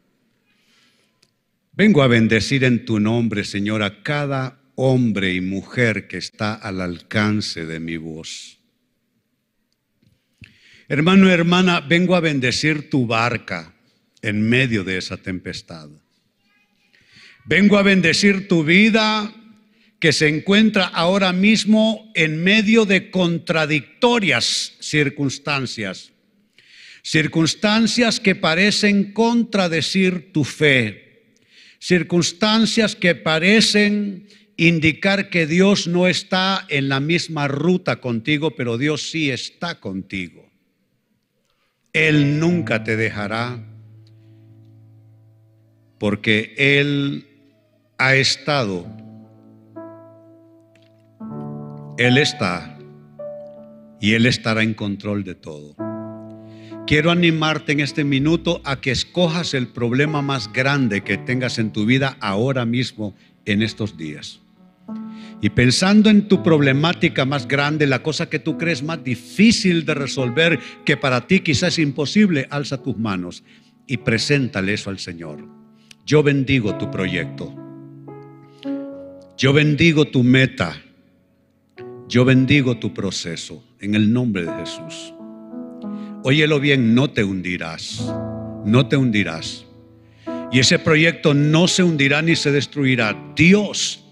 Vengo 1.72 2.04
a 2.04 2.06
bendecir 2.06 2.62
en 2.62 2.84
tu 2.84 3.00
nombre, 3.00 3.42
Señor, 3.42 3.82
a 3.82 4.04
cada 4.04 4.60
hombre 4.76 5.34
y 5.34 5.40
mujer 5.40 6.06
que 6.06 6.18
está 6.18 6.54
al 6.54 6.80
alcance 6.80 7.66
de 7.66 7.80
mi 7.80 7.96
voz. 7.96 8.60
Hermano, 10.86 11.28
hermana, 11.28 11.80
vengo 11.80 12.14
a 12.14 12.20
bendecir 12.20 12.88
tu 12.88 13.08
barca 13.08 13.74
en 14.22 14.48
medio 14.48 14.84
de 14.84 14.96
esa 14.98 15.16
tempestad. 15.16 15.90
Vengo 17.46 17.76
a 17.76 17.82
bendecir 17.82 18.48
tu 18.48 18.64
vida 18.64 19.30
que 19.98 20.12
se 20.12 20.28
encuentra 20.28 20.86
ahora 20.86 21.32
mismo 21.32 22.10
en 22.14 22.42
medio 22.42 22.86
de 22.86 23.10
contradictorias 23.10 24.76
circunstancias. 24.80 26.12
Circunstancias 27.02 28.18
que 28.18 28.34
parecen 28.34 29.12
contradecir 29.12 30.32
tu 30.32 30.44
fe. 30.44 31.34
Circunstancias 31.78 32.96
que 32.96 33.14
parecen 33.14 34.26
indicar 34.56 35.28
que 35.28 35.46
Dios 35.46 35.86
no 35.86 36.06
está 36.06 36.64
en 36.70 36.88
la 36.88 37.00
misma 37.00 37.46
ruta 37.46 38.00
contigo, 38.00 38.52
pero 38.52 38.78
Dios 38.78 39.10
sí 39.10 39.30
está 39.30 39.80
contigo. 39.80 40.50
Él 41.92 42.40
nunca 42.40 42.84
te 42.84 42.96
dejará 42.96 43.62
porque 45.98 46.54
Él 46.56 47.33
ha 47.98 48.16
estado, 48.16 48.86
Él 51.96 52.18
está 52.18 52.76
y 54.00 54.14
Él 54.14 54.26
estará 54.26 54.62
en 54.62 54.74
control 54.74 55.24
de 55.24 55.34
todo. 55.34 55.76
Quiero 56.86 57.10
animarte 57.10 57.72
en 57.72 57.80
este 57.80 58.04
minuto 58.04 58.60
a 58.64 58.80
que 58.80 58.90
escojas 58.90 59.54
el 59.54 59.68
problema 59.68 60.20
más 60.20 60.52
grande 60.52 61.02
que 61.02 61.16
tengas 61.16 61.58
en 61.58 61.72
tu 61.72 61.86
vida 61.86 62.16
ahora 62.20 62.66
mismo, 62.66 63.14
en 63.46 63.62
estos 63.62 63.96
días. 63.96 64.40
Y 65.40 65.50
pensando 65.50 66.10
en 66.10 66.28
tu 66.28 66.42
problemática 66.42 67.24
más 67.24 67.48
grande, 67.48 67.86
la 67.86 68.02
cosa 68.02 68.28
que 68.28 68.38
tú 68.38 68.58
crees 68.58 68.82
más 68.82 69.02
difícil 69.02 69.86
de 69.86 69.94
resolver, 69.94 70.58
que 70.84 70.96
para 70.96 71.26
ti 71.26 71.40
quizás 71.40 71.74
es 71.74 71.78
imposible, 71.78 72.46
alza 72.50 72.82
tus 72.82 72.98
manos 72.98 73.44
y 73.86 73.98
preséntale 73.98 74.74
eso 74.74 74.90
al 74.90 74.98
Señor. 74.98 75.46
Yo 76.04 76.22
bendigo 76.22 76.76
tu 76.76 76.90
proyecto. 76.90 77.63
Yo 79.36 79.52
bendigo 79.52 80.04
tu 80.04 80.22
meta. 80.22 80.80
Yo 82.08 82.24
bendigo 82.24 82.76
tu 82.76 82.94
proceso 82.94 83.64
en 83.80 83.96
el 83.96 84.12
nombre 84.12 84.44
de 84.44 84.52
Jesús. 84.60 85.12
Óyelo 86.22 86.60
bien, 86.60 86.94
no 86.94 87.10
te 87.10 87.24
hundirás. 87.24 88.12
No 88.64 88.86
te 88.86 88.96
hundirás. 88.96 89.66
Y 90.52 90.60
ese 90.60 90.78
proyecto 90.78 91.34
no 91.34 91.66
se 91.66 91.82
hundirá 91.82 92.22
ni 92.22 92.36
se 92.36 92.52
destruirá. 92.52 93.16
Dios, 93.34 94.04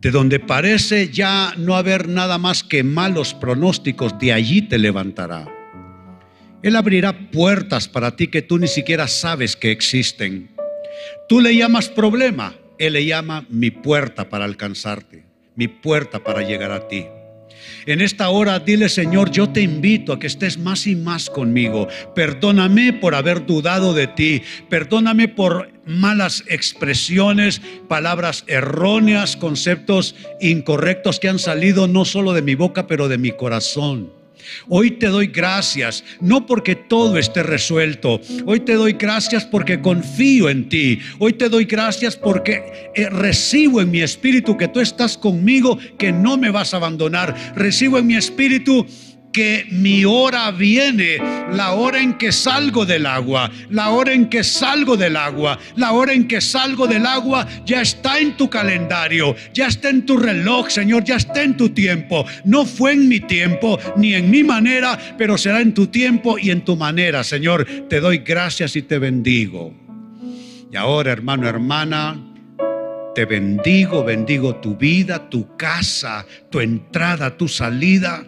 de 0.00 0.12
donde 0.12 0.38
parece 0.38 1.08
ya 1.08 1.54
no 1.56 1.74
haber 1.74 2.08
nada 2.08 2.38
más 2.38 2.62
que 2.62 2.84
malos 2.84 3.34
pronósticos, 3.34 4.16
de 4.20 4.32
allí 4.32 4.62
te 4.62 4.78
levantará. 4.78 5.46
Él 6.62 6.76
abrirá 6.76 7.30
puertas 7.30 7.88
para 7.88 8.14
ti 8.14 8.28
que 8.28 8.42
tú 8.42 8.58
ni 8.58 8.68
siquiera 8.68 9.08
sabes 9.08 9.56
que 9.56 9.72
existen. 9.72 10.50
Tú 11.28 11.40
le 11.40 11.56
llamas 11.56 11.88
problema, 11.88 12.54
él 12.78 12.94
le 12.94 13.04
llama 13.04 13.46
mi 13.48 13.70
puerta 13.70 14.28
para 14.28 14.44
alcanzarte, 14.44 15.24
mi 15.56 15.68
puerta 15.68 16.18
para 16.20 16.42
llegar 16.42 16.72
a 16.72 16.88
ti. 16.88 17.06
En 17.86 18.00
esta 18.00 18.28
hora 18.28 18.58
dile, 18.58 18.88
Señor, 18.88 19.30
yo 19.30 19.48
te 19.48 19.60
invito 19.60 20.12
a 20.12 20.18
que 20.18 20.26
estés 20.26 20.58
más 20.58 20.86
y 20.86 20.94
más 20.94 21.30
conmigo. 21.30 21.88
Perdóname 22.14 22.92
por 22.92 23.14
haber 23.14 23.46
dudado 23.46 23.94
de 23.94 24.06
ti. 24.06 24.42
Perdóname 24.68 25.28
por 25.28 25.70
malas 25.86 26.44
expresiones, 26.48 27.62
palabras 27.88 28.44
erróneas, 28.46 29.36
conceptos 29.36 30.14
incorrectos 30.40 31.18
que 31.18 31.28
han 31.28 31.38
salido 31.38 31.88
no 31.88 32.04
solo 32.04 32.32
de 32.32 32.42
mi 32.42 32.54
boca, 32.54 32.86
pero 32.86 33.08
de 33.08 33.18
mi 33.18 33.32
corazón. 33.32 34.17
Hoy 34.68 34.92
te 34.92 35.06
doy 35.06 35.28
gracias, 35.28 36.04
no 36.20 36.46
porque 36.46 36.74
todo 36.74 37.18
esté 37.18 37.42
resuelto. 37.42 38.20
Hoy 38.46 38.60
te 38.60 38.74
doy 38.74 38.92
gracias 38.92 39.44
porque 39.44 39.80
confío 39.80 40.48
en 40.48 40.68
ti. 40.68 41.00
Hoy 41.18 41.32
te 41.32 41.48
doy 41.48 41.64
gracias 41.64 42.16
porque 42.16 42.90
eh, 42.94 43.08
recibo 43.10 43.80
en 43.80 43.90
mi 43.90 44.00
espíritu 44.00 44.56
que 44.56 44.68
tú 44.68 44.80
estás 44.80 45.16
conmigo, 45.16 45.78
que 45.98 46.12
no 46.12 46.36
me 46.36 46.50
vas 46.50 46.74
a 46.74 46.78
abandonar. 46.78 47.34
Recibo 47.54 47.98
en 47.98 48.06
mi 48.06 48.16
espíritu 48.16 48.86
que 49.32 49.66
mi 49.70 50.04
hora 50.04 50.50
viene, 50.50 51.18
la 51.52 51.72
hora 51.72 52.00
en 52.00 52.14
que 52.14 52.32
salgo 52.32 52.84
del 52.84 53.06
agua, 53.06 53.50
la 53.70 53.90
hora 53.90 54.12
en 54.12 54.28
que 54.28 54.42
salgo 54.42 54.96
del 54.96 55.16
agua, 55.16 55.58
la 55.76 55.92
hora 55.92 56.12
en 56.12 56.26
que 56.26 56.40
salgo 56.40 56.86
del 56.86 57.06
agua 57.06 57.46
ya 57.64 57.82
está 57.82 58.18
en 58.18 58.36
tu 58.36 58.48
calendario, 58.48 59.36
ya 59.52 59.68
está 59.68 59.90
en 59.90 60.06
tu 60.06 60.16
reloj, 60.16 60.68
Señor, 60.70 61.04
ya 61.04 61.16
está 61.16 61.42
en 61.42 61.56
tu 61.56 61.70
tiempo. 61.70 62.24
No 62.44 62.64
fue 62.64 62.92
en 62.92 63.08
mi 63.08 63.20
tiempo 63.20 63.78
ni 63.96 64.14
en 64.14 64.30
mi 64.30 64.42
manera, 64.42 64.98
pero 65.16 65.38
será 65.38 65.60
en 65.60 65.74
tu 65.74 65.86
tiempo 65.86 66.38
y 66.38 66.50
en 66.50 66.64
tu 66.64 66.76
manera, 66.76 67.22
Señor. 67.24 67.66
Te 67.88 68.00
doy 68.00 68.18
gracias 68.18 68.76
y 68.76 68.82
te 68.82 68.98
bendigo. 68.98 69.74
Y 70.70 70.76
ahora, 70.76 71.12
hermano, 71.12 71.48
hermana, 71.48 72.20
te 73.14 73.24
bendigo, 73.24 74.04
bendigo 74.04 74.56
tu 74.56 74.76
vida, 74.76 75.28
tu 75.28 75.56
casa, 75.56 76.26
tu 76.50 76.60
entrada, 76.60 77.36
tu 77.36 77.48
salida. 77.48 78.24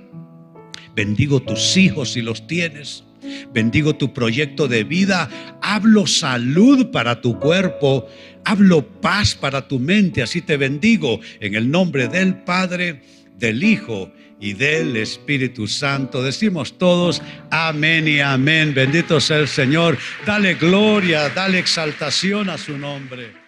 Bendigo 0.95 1.41
tus 1.41 1.77
hijos 1.77 2.13
si 2.13 2.23
los 2.23 2.47
tienes. 2.47 3.05
Bendigo 3.53 3.95
tu 3.95 4.13
proyecto 4.13 4.69
de 4.69 4.85
vida. 4.85 5.29
Hablo 5.63 6.07
salud 6.07 6.91
para 6.91 7.21
tu 7.21 7.39
cuerpo. 7.39 8.09
Hablo 8.45 8.87
paz 9.01 9.35
para 9.35 9.67
tu 9.69 9.79
mente. 9.79 10.23
Así 10.23 10.41
te 10.43 10.57
bendigo 10.57 11.21
en 11.41 11.55
el 11.55 11.71
nombre 11.71 12.09
del 12.09 12.43
Padre, 12.43 13.03
del 13.37 13.63
Hijo 13.63 14.13
y 14.41 14.55
del 14.55 14.97
Espíritu 14.97 15.67
Santo. 15.67 16.23
Decimos 16.23 16.79
todos 16.79 17.23
amén 17.51 18.09
y 18.09 18.21
amén. 18.21 18.73
Bendito 18.75 19.21
sea 19.21 19.39
el 19.39 19.49
Señor. 19.49 19.99
Dale 20.25 20.55
gloria, 20.55 21.29
dale 21.29 21.59
exaltación 21.59 22.49
a 22.49 22.57
su 22.57 22.79
nombre. 22.79 23.40